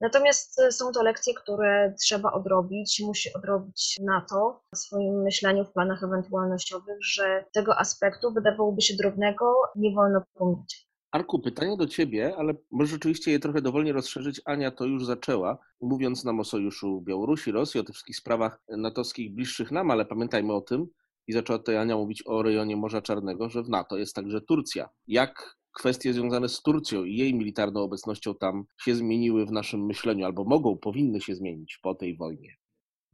Natomiast 0.00 0.60
e, 0.60 0.72
są 0.72 0.92
to 0.92 1.02
lekcje, 1.02 1.34
które 1.34 1.94
trzeba 2.00 2.32
odrobić, 2.32 3.02
musi 3.06 3.34
odrobić 3.34 3.96
NATO 4.00 4.60
w 4.74 4.78
swoim 4.78 5.22
myśleniu, 5.22 5.64
w 5.64 5.72
planach 5.72 6.02
ewentualnościowych, 6.02 6.98
że 7.00 7.44
tego 7.52 7.78
aspektu 7.78 8.32
wydawałoby 8.32 8.82
się 8.82 8.96
drobnego 8.96 9.54
nie 9.76 9.94
wolno 9.94 10.22
pominieć. 10.34 10.86
Arku, 11.10 11.38
pytanie 11.38 11.76
do 11.76 11.86
Ciebie, 11.86 12.34
ale 12.38 12.54
może 12.70 12.90
rzeczywiście 12.90 13.30
je 13.30 13.38
trochę 13.38 13.62
dowolnie 13.62 13.92
rozszerzyć. 13.92 14.40
Ania 14.44 14.70
to 14.70 14.84
już 14.84 15.04
zaczęła, 15.04 15.58
mówiąc 15.80 16.24
nam 16.24 16.40
o 16.40 16.44
sojuszu 16.44 17.00
Białorusi, 17.00 17.52
Rosji, 17.52 17.80
o 17.80 17.84
tych 17.84 17.94
wszystkich 17.94 18.16
sprawach 18.16 18.62
natowskich 18.68 19.34
bliższych 19.34 19.70
nam, 19.70 19.90
ale 19.90 20.04
pamiętajmy 20.04 20.52
o 20.52 20.60
tym, 20.60 20.86
i 21.26 21.32
zaczęła 21.32 21.58
tutaj 21.58 21.76
Ania 21.76 21.96
mówić 21.96 22.22
o 22.26 22.42
rejonie 22.42 22.76
Morza 22.76 23.02
Czarnego, 23.02 23.48
że 23.48 23.62
w 23.62 23.68
NATO 23.68 23.98
jest 23.98 24.14
także 24.14 24.40
Turcja. 24.40 24.88
Jak 25.06 25.56
kwestie 25.72 26.12
związane 26.12 26.48
z 26.48 26.62
Turcją 26.62 27.04
i 27.04 27.16
jej 27.16 27.34
militarną 27.34 27.80
obecnością 27.80 28.34
tam 28.34 28.64
się 28.80 28.94
zmieniły 28.94 29.46
w 29.46 29.52
naszym 29.52 29.86
myśleniu, 29.86 30.24
albo 30.26 30.44
mogą, 30.44 30.78
powinny 30.78 31.20
się 31.20 31.34
zmienić 31.34 31.78
po 31.82 31.94
tej 31.94 32.16
wojnie? 32.16 32.56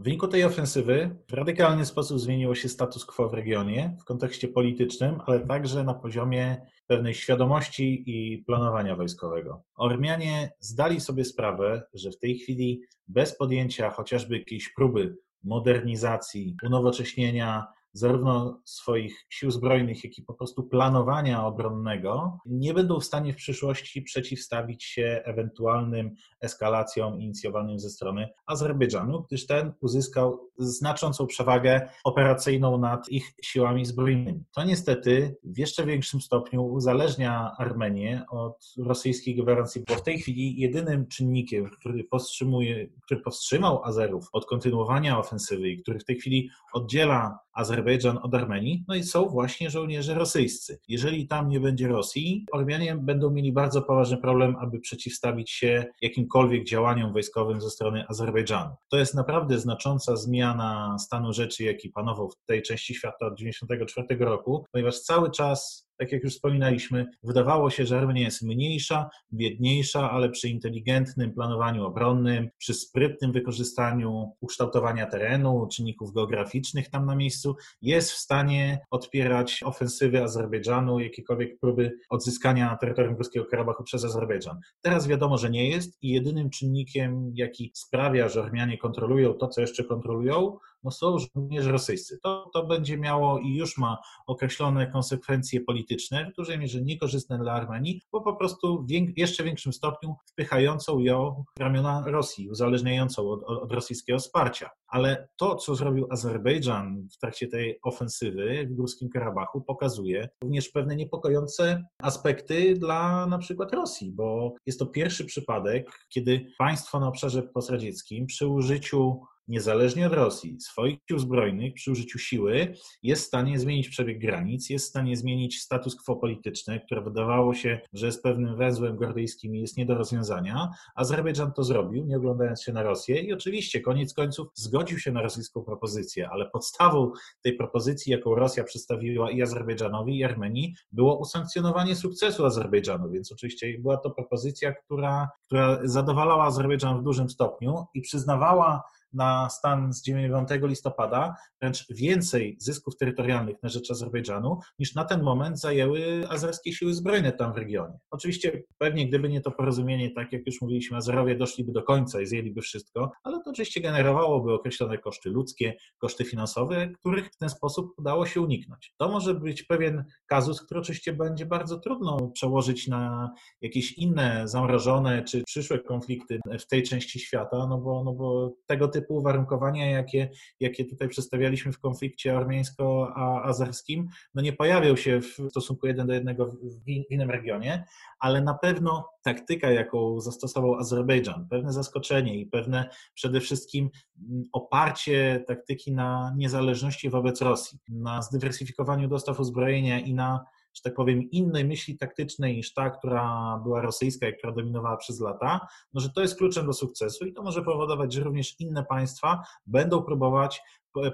W 0.02 0.04
wyniku 0.04 0.28
tej 0.28 0.44
ofensywy 0.44 1.16
w 1.28 1.32
radykalny 1.32 1.86
sposób 1.86 2.20
zmieniło 2.20 2.54
się 2.54 2.68
status 2.68 3.04
quo 3.04 3.28
w 3.28 3.34
regionie 3.34 3.96
w 4.00 4.04
kontekście 4.04 4.48
politycznym, 4.48 5.20
ale 5.26 5.40
także 5.40 5.84
na 5.84 5.94
poziomie 5.94 6.66
pewnej 6.86 7.14
świadomości 7.14 8.04
i 8.06 8.38
planowania 8.38 8.96
wojskowego. 8.96 9.62
Ormianie 9.76 10.52
zdali 10.60 11.00
sobie 11.00 11.24
sprawę, 11.24 11.82
że 11.94 12.10
w 12.10 12.18
tej 12.18 12.38
chwili 12.38 12.80
bez 13.08 13.36
podjęcia 13.36 13.90
chociażby 13.90 14.38
jakiejś 14.38 14.72
próby 14.74 15.16
modernizacji, 15.44 16.56
unowocześnienia 16.62 17.66
zarówno 17.92 18.60
swoich 18.64 19.26
sił 19.30 19.50
zbrojnych, 19.50 20.04
jak 20.04 20.18
i 20.18 20.22
po 20.22 20.34
prostu 20.34 20.62
planowania 20.62 21.46
obronnego, 21.46 22.38
nie 22.46 22.74
będą 22.74 23.00
w 23.00 23.04
stanie 23.04 23.32
w 23.32 23.36
przyszłości 23.36 24.02
przeciwstawić 24.02 24.84
się 24.84 25.22
ewentualnym 25.24 26.14
eskalacjom 26.40 27.20
inicjowanym 27.20 27.78
ze 27.78 27.90
strony 27.90 28.28
Azerbejdżanu, 28.46 29.22
gdyż 29.22 29.46
ten 29.46 29.72
uzyskał 29.80 30.50
znaczącą 30.58 31.26
przewagę 31.26 31.88
operacyjną 32.04 32.78
nad 32.78 33.08
ich 33.08 33.34
siłami 33.42 33.84
zbrojnymi. 33.84 34.44
To 34.54 34.64
niestety 34.64 35.36
w 35.44 35.58
jeszcze 35.58 35.86
większym 35.86 36.20
stopniu 36.20 36.64
uzależnia 36.64 37.52
Armenię 37.58 38.24
od 38.30 38.74
rosyjskiej 38.78 39.36
gwarancji, 39.36 39.84
bo 39.88 39.94
w 39.94 40.02
tej 40.02 40.18
chwili 40.18 40.60
jedynym 40.60 41.06
czynnikiem, 41.06 41.70
który 41.70 42.04
powstrzymuje, 42.04 42.88
który 43.04 43.20
powstrzymał 43.20 43.84
Azerów 43.84 44.28
od 44.32 44.46
kontynuowania 44.46 45.18
ofensywy 45.18 45.68
i 45.68 45.82
który 45.82 45.98
w 45.98 46.04
tej 46.04 46.16
chwili 46.16 46.50
oddziela 46.72 47.38
Azerbejdżan 47.52 47.81
od 48.22 48.34
Armenii, 48.34 48.84
no 48.88 48.94
i 48.94 49.02
są 49.02 49.28
właśnie 49.28 49.70
żołnierze 49.70 50.14
rosyjscy. 50.14 50.78
Jeżeli 50.88 51.28
tam 51.28 51.48
nie 51.48 51.60
będzie 51.60 51.88
Rosji, 51.88 52.46
Ormianie 52.52 52.96
będą 52.96 53.30
mieli 53.30 53.52
bardzo 53.52 53.82
poważny 53.82 54.16
problem, 54.16 54.56
aby 54.56 54.80
przeciwstawić 54.80 55.50
się 55.50 55.84
jakimkolwiek 56.02 56.64
działaniom 56.64 57.12
wojskowym 57.12 57.60
ze 57.60 57.70
strony 57.70 58.04
Azerbejdżanu. 58.08 58.74
To 58.88 58.98
jest 58.98 59.14
naprawdę 59.14 59.58
znacząca 59.58 60.16
zmiana 60.16 60.96
stanu 60.98 61.32
rzeczy, 61.32 61.64
jaki 61.64 61.88
panował 61.88 62.30
w 62.30 62.46
tej 62.46 62.62
części 62.62 62.94
świata 62.94 63.26
od 63.26 63.36
1994 63.36 64.24
roku, 64.24 64.64
ponieważ 64.72 65.00
cały 65.00 65.30
czas 65.30 65.91
tak 65.98 66.12
jak 66.12 66.24
już 66.24 66.32
wspominaliśmy, 66.34 67.06
wydawało 67.22 67.70
się, 67.70 67.86
że 67.86 67.98
Armenia 67.98 68.22
jest 68.22 68.42
mniejsza, 68.42 69.10
biedniejsza, 69.32 70.10
ale 70.10 70.28
przy 70.30 70.48
inteligentnym 70.48 71.32
planowaniu 71.32 71.84
obronnym, 71.84 72.48
przy 72.58 72.74
sprytnym 72.74 73.32
wykorzystaniu 73.32 74.32
ukształtowania 74.40 75.06
terenu, 75.06 75.68
czynników 75.72 76.12
geograficznych 76.12 76.90
tam 76.90 77.06
na 77.06 77.16
miejscu, 77.16 77.56
jest 77.82 78.12
w 78.12 78.16
stanie 78.16 78.80
odpierać 78.90 79.60
ofensywy 79.64 80.22
Azerbejdżanu, 80.22 81.00
jakiekolwiek 81.00 81.58
próby 81.58 81.92
odzyskania 82.10 82.76
terytorium 82.80 83.16
Górskiego 83.16 83.46
Karabachu 83.46 83.84
przez 83.84 84.04
Azerbejdżan. 84.04 84.60
Teraz 84.80 85.08
wiadomo, 85.08 85.38
że 85.38 85.50
nie 85.50 85.68
jest 85.70 86.02
i 86.02 86.08
jedynym 86.08 86.50
czynnikiem, 86.50 87.32
jaki 87.34 87.70
sprawia, 87.74 88.28
że 88.28 88.42
Armianie 88.42 88.78
kontrolują 88.78 89.34
to, 89.34 89.48
co 89.48 89.60
jeszcze 89.60 89.84
kontrolują, 89.84 90.58
no 90.84 90.90
są 90.90 91.16
żołnierze 91.18 91.72
rosyjscy. 91.72 92.18
To, 92.22 92.50
to 92.52 92.66
będzie 92.66 92.98
miało 92.98 93.38
i 93.38 93.54
już 93.54 93.78
ma 93.78 93.98
określone 94.26 94.86
konsekwencje 94.86 95.60
polityczne, 95.60 96.30
w 96.32 96.36
dużej 96.36 96.58
mierze 96.58 96.82
niekorzystne 96.82 97.38
dla 97.38 97.52
Armenii, 97.52 98.02
bo 98.12 98.20
po 98.20 98.36
prostu 98.36 98.82
w 98.82 98.90
jeszcze 99.16 99.44
większym 99.44 99.72
stopniu 99.72 100.14
wpychającą 100.26 100.98
ją 100.98 101.44
w 101.56 101.60
ramiona 101.60 102.04
Rosji, 102.06 102.50
uzależniającą 102.50 103.30
od, 103.30 103.42
od 103.44 103.72
rosyjskiego 103.72 104.18
wsparcia. 104.18 104.70
Ale 104.86 105.28
to, 105.36 105.56
co 105.56 105.74
zrobił 105.74 106.06
Azerbejdżan 106.10 107.08
w 107.12 107.18
trakcie 107.18 107.48
tej 107.48 107.78
ofensywy 107.82 108.66
w 108.70 108.74
Górskim 108.74 109.08
Karabachu, 109.08 109.60
pokazuje 109.60 110.28
również 110.42 110.68
pewne 110.68 110.96
niepokojące 110.96 111.84
aspekty 111.98 112.74
dla 112.74 113.26
na 113.26 113.38
przykład 113.38 113.72
Rosji, 113.72 114.12
bo 114.12 114.54
jest 114.66 114.78
to 114.78 114.86
pierwszy 114.86 115.24
przypadek, 115.24 116.06
kiedy 116.08 116.46
państwo 116.58 117.00
na 117.00 117.08
obszarze 117.08 117.42
postradzieckim 117.42 118.26
przy 118.26 118.46
użyciu 118.46 119.20
niezależnie 119.48 120.06
od 120.06 120.12
Rosji, 120.12 120.60
swoich 120.60 120.98
sił 121.08 121.18
zbrojnych 121.18 121.74
przy 121.74 121.90
użyciu 121.90 122.18
siły 122.18 122.74
jest 123.02 123.24
w 123.24 123.26
stanie 123.26 123.58
zmienić 123.58 123.88
przebieg 123.88 124.18
granic, 124.18 124.70
jest 124.70 124.86
w 124.86 124.88
stanie 124.88 125.16
zmienić 125.16 125.60
status 125.60 125.96
quo 126.02 126.16
polityczny, 126.16 126.80
które 126.80 127.02
wydawało 127.02 127.54
się, 127.54 127.80
że 127.92 128.06
jest 128.06 128.22
pewnym 128.22 128.56
węzłem 128.56 128.96
gordyjskim 128.96 129.56
i 129.56 129.60
jest 129.60 129.76
nie 129.76 129.86
do 129.86 129.94
rozwiązania. 129.94 130.68
Azerbejdżan 130.94 131.52
to 131.52 131.64
zrobił, 131.64 132.04
nie 132.04 132.16
oglądając 132.16 132.62
się 132.62 132.72
na 132.72 132.82
Rosję 132.82 133.20
i 133.20 133.32
oczywiście 133.32 133.80
koniec 133.80 134.14
końców 134.14 134.48
zgodził 134.54 134.98
się 134.98 135.12
na 135.12 135.22
rosyjską 135.22 135.62
propozycję, 135.62 136.28
ale 136.30 136.50
podstawą 136.50 137.12
tej 137.42 137.56
propozycji, 137.56 138.12
jaką 138.12 138.34
Rosja 138.34 138.64
przedstawiła 138.64 139.30
i 139.30 139.42
Azerbejdżanowi, 139.42 140.18
i 140.18 140.24
Armenii, 140.24 140.74
było 140.92 141.18
usankcjonowanie 141.18 141.96
sukcesu 141.96 142.46
Azerbejdżanu, 142.46 143.10
więc 143.10 143.32
oczywiście 143.32 143.78
była 143.78 143.96
to 143.96 144.10
propozycja, 144.10 144.72
która, 144.72 145.28
która 145.46 145.80
zadowalała 145.84 146.44
Azerbejdżan 146.44 147.00
w 147.00 147.02
dużym 147.02 147.30
stopniu 147.30 147.84
i 147.94 148.00
przyznawała 148.00 148.82
na 149.14 149.50
stan 149.50 149.92
z 149.92 150.02
9 150.02 150.48
listopada 150.62 151.36
wręcz 151.60 151.86
więcej 151.90 152.56
zysków 152.60 152.96
terytorialnych 152.96 153.56
na 153.62 153.68
rzecz 153.68 153.90
Azerbejdżanu 153.90 154.58
niż 154.78 154.94
na 154.94 155.04
ten 155.04 155.22
moment 155.22 155.60
zajęły 155.60 156.28
azerskie 156.28 156.72
siły 156.72 156.94
zbrojne 156.94 157.32
tam 157.32 157.52
w 157.52 157.56
regionie. 157.56 157.98
Oczywiście 158.10 158.62
pewnie 158.78 159.08
gdyby 159.08 159.28
nie 159.28 159.40
to 159.40 159.50
porozumienie, 159.50 160.10
tak 160.10 160.32
jak 160.32 160.46
już 160.46 160.60
mówiliśmy, 160.60 160.96
Azerowie 160.96 161.36
doszliby 161.36 161.72
do 161.72 161.82
końca 161.82 162.20
i 162.20 162.26
zjęliby 162.26 162.60
wszystko, 162.60 163.12
ale 163.22 163.42
to 163.42 163.50
oczywiście 163.50 163.80
generowałoby 163.80 164.52
określone 164.52 164.98
koszty 164.98 165.30
ludzkie, 165.30 165.74
koszty 165.98 166.24
finansowe, 166.24 166.88
których 166.88 167.30
w 167.30 167.36
ten 167.36 167.48
sposób 167.48 167.92
udało 167.96 168.26
się 168.26 168.40
uniknąć. 168.40 168.94
To 168.98 169.08
może 169.08 169.34
być 169.34 169.62
pewien 169.62 170.04
kazus, 170.26 170.62
który 170.62 170.80
oczywiście 170.80 171.12
będzie 171.12 171.46
bardzo 171.46 171.78
trudno 171.78 172.30
przełożyć 172.34 172.88
na 172.88 173.30
jakieś 173.60 173.92
inne 173.92 174.48
zamrożone 174.48 175.22
czy 175.22 175.42
przyszłe 175.46 175.78
konflikty 175.78 176.40
w 176.60 176.66
tej 176.66 176.82
części 176.82 177.20
świata, 177.20 177.66
no 177.66 177.78
bo, 177.78 178.04
no 178.04 178.12
bo 178.12 178.52
tego 178.66 178.88
typu 178.88 179.01
typu 179.02 179.16
uwarunkowania, 179.16 179.90
jakie, 179.90 180.30
jakie 180.60 180.84
tutaj 180.84 181.08
przedstawialiśmy 181.08 181.72
w 181.72 181.80
konflikcie 181.80 182.36
armeńsko-azerskim, 182.36 184.08
no 184.34 184.42
nie 184.42 184.52
pojawią 184.52 184.96
się 184.96 185.20
w 185.20 185.50
stosunku 185.50 185.86
jeden 185.86 186.06
do 186.06 186.12
jednego 186.12 186.46
w 186.86 186.88
innym 187.10 187.30
regionie, 187.30 187.84
ale 188.20 188.42
na 188.42 188.54
pewno 188.54 189.08
taktyka, 189.22 189.70
jaką 189.70 190.20
zastosował 190.20 190.74
Azerbejdżan, 190.74 191.46
pewne 191.50 191.72
zaskoczenie 191.72 192.38
i 192.38 192.46
pewne 192.46 192.88
przede 193.14 193.40
wszystkim 193.40 193.90
mm, 194.30 194.44
oparcie 194.52 195.44
taktyki 195.46 195.92
na 195.92 196.34
niezależności 196.36 197.10
wobec 197.10 197.40
Rosji, 197.40 197.78
na 197.88 198.22
zdywersyfikowaniu 198.22 199.08
dostaw 199.08 199.40
uzbrojenia 199.40 200.00
i 200.00 200.14
na 200.14 200.44
że 200.74 200.82
tak 200.82 200.94
powiem, 200.94 201.30
innej 201.30 201.64
myśli 201.64 201.98
taktycznej 201.98 202.56
niż 202.56 202.74
ta, 202.74 202.90
która 202.90 203.58
była 203.62 203.80
rosyjska 203.80 204.28
i 204.28 204.36
która 204.38 204.52
dominowała 204.52 204.96
przez 204.96 205.20
lata, 205.20 205.68
no 205.94 206.00
że 206.00 206.10
to 206.10 206.20
jest 206.20 206.38
kluczem 206.38 206.66
do 206.66 206.72
sukcesu 206.72 207.26
i 207.26 207.32
to 207.32 207.42
może 207.42 207.62
powodować, 207.62 208.12
że 208.12 208.20
również 208.20 208.60
inne 208.60 208.84
państwa 208.84 209.42
będą 209.66 210.02
próbować 210.02 210.62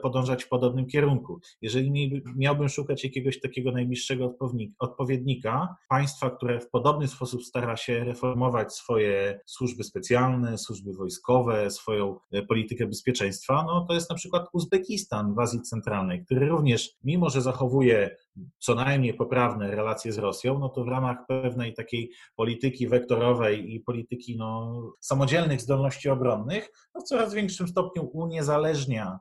podążać 0.02 0.44
w 0.44 0.48
podobnym 0.48 0.86
kierunku. 0.86 1.40
Jeżeli 1.62 2.22
miałbym 2.36 2.68
szukać 2.68 3.04
jakiegoś 3.04 3.40
takiego 3.40 3.72
najbliższego 3.72 4.36
odpowiednika, 4.78 5.76
państwa, 5.88 6.30
które 6.30 6.60
w 6.60 6.70
podobny 6.70 7.08
sposób 7.08 7.44
stara 7.44 7.76
się 7.76 8.04
reformować 8.04 8.74
swoje 8.74 9.40
służby 9.46 9.84
specjalne, 9.84 10.58
służby 10.58 10.92
wojskowe, 10.92 11.70
swoją 11.70 12.18
e, 12.32 12.42
politykę 12.42 12.86
bezpieczeństwa, 12.86 13.64
no 13.66 13.84
to 13.88 13.94
jest 13.94 14.10
na 14.10 14.16
przykład 14.16 14.46
Uzbekistan 14.52 15.34
w 15.34 15.38
Azji 15.38 15.62
Centralnej, 15.62 16.24
który 16.24 16.48
również, 16.48 16.90
mimo 17.04 17.30
że 17.30 17.42
zachowuje 17.42 18.16
co 18.58 18.74
najmniej 18.74 19.14
poprawne 19.14 19.70
relacje 19.70 20.12
z 20.12 20.18
Rosją, 20.18 20.58
no 20.58 20.68
to 20.68 20.84
w 20.84 20.88
ramach 20.88 21.26
pewnej 21.28 21.74
takiej 21.74 22.10
polityki 22.36 22.88
wektorowej 22.88 23.74
i 23.74 23.80
polityki 23.80 24.36
no, 24.36 24.82
samodzielnych 25.00 25.60
zdolności 25.60 26.08
obronnych, 26.08 26.72
no 26.94 27.00
w 27.00 27.04
coraz 27.04 27.34
większym 27.34 27.68
stopniu 27.68 28.10
uniezależnia, 28.12 29.18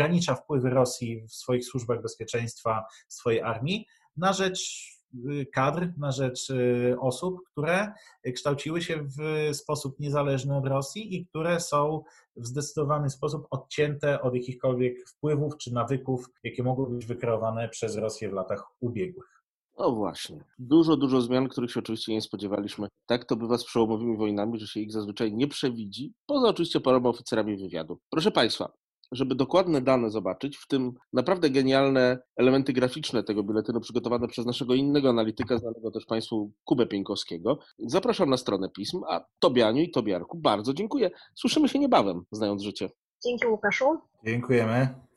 ogranicza 0.00 0.34
wpływy 0.34 0.70
Rosji 0.70 1.22
w 1.26 1.32
swoich 1.32 1.64
służbach 1.64 2.02
bezpieczeństwa, 2.02 2.84
swojej 3.08 3.40
armii 3.40 3.86
na 4.16 4.32
rzecz 4.32 4.90
y, 5.14 5.46
kadr, 5.46 5.88
na 5.98 6.12
rzecz 6.12 6.50
y, 6.50 6.96
osób, 7.00 7.40
które 7.50 7.92
kształciły 8.34 8.82
się 8.82 9.06
w 9.18 9.50
sposób 9.56 10.00
niezależny 10.00 10.56
od 10.56 10.66
Rosji 10.66 11.16
i 11.16 11.26
które 11.26 11.60
są 11.60 12.02
w 12.36 12.46
zdecydowany 12.46 13.10
sposób 13.10 13.46
odcięte 13.50 14.22
od 14.22 14.34
jakichkolwiek 14.34 15.08
wpływów 15.08 15.56
czy 15.56 15.74
nawyków, 15.74 16.26
jakie 16.44 16.62
mogły 16.62 16.90
być 16.90 17.06
wykreowane 17.06 17.68
przez 17.68 17.96
Rosję 17.96 18.30
w 18.30 18.32
latach 18.32 18.62
ubiegłych. 18.80 19.42
No 19.78 19.92
właśnie. 19.92 20.44
Dużo, 20.58 20.96
dużo 20.96 21.20
zmian, 21.20 21.48
których 21.48 21.70
się 21.70 21.80
oczywiście 21.80 22.12
nie 22.12 22.22
spodziewaliśmy. 22.22 22.88
Tak 23.06 23.24
to 23.24 23.36
bywa 23.36 23.58
z 23.58 23.64
przełomowymi 23.64 24.16
wojnami, 24.16 24.58
że 24.58 24.66
się 24.66 24.80
ich 24.80 24.92
zazwyczaj 24.92 25.32
nie 25.32 25.48
przewidzi, 25.48 26.12
poza 26.26 26.48
oczywiście 26.48 26.80
paroma 26.80 27.08
oficerami 27.08 27.56
wywiadu. 27.56 27.98
Proszę 28.10 28.30
Państwa, 28.30 28.72
żeby 29.12 29.34
dokładne 29.34 29.80
dane 29.80 30.10
zobaczyć, 30.10 30.56
w 30.56 30.66
tym 30.66 30.92
naprawdę 31.12 31.50
genialne 31.50 32.18
elementy 32.36 32.72
graficzne 32.72 33.22
tego 33.22 33.42
biuletynu 33.42 33.80
przygotowane 33.80 34.28
przez 34.28 34.46
naszego 34.46 34.74
innego 34.74 35.08
analityka, 35.08 35.58
znanego 35.58 35.90
też 35.90 36.06
Państwu 36.06 36.52
Kubę 36.64 36.86
Pieńkowskiego, 36.86 37.58
zapraszam 37.78 38.30
na 38.30 38.36
stronę 38.36 38.68
pism, 38.76 39.00
a 39.08 39.24
Tobianiu 39.38 39.82
i 39.82 39.90
Tobiarku 39.90 40.38
bardzo 40.38 40.74
dziękuję. 40.74 41.10
Słyszymy 41.34 41.68
się 41.68 41.78
niebawem, 41.78 42.22
znając 42.32 42.62
życie. 42.62 42.90
Dzięki 43.24 43.46
Łukaszu. 43.46 43.98
Dziękujemy. 44.24 45.00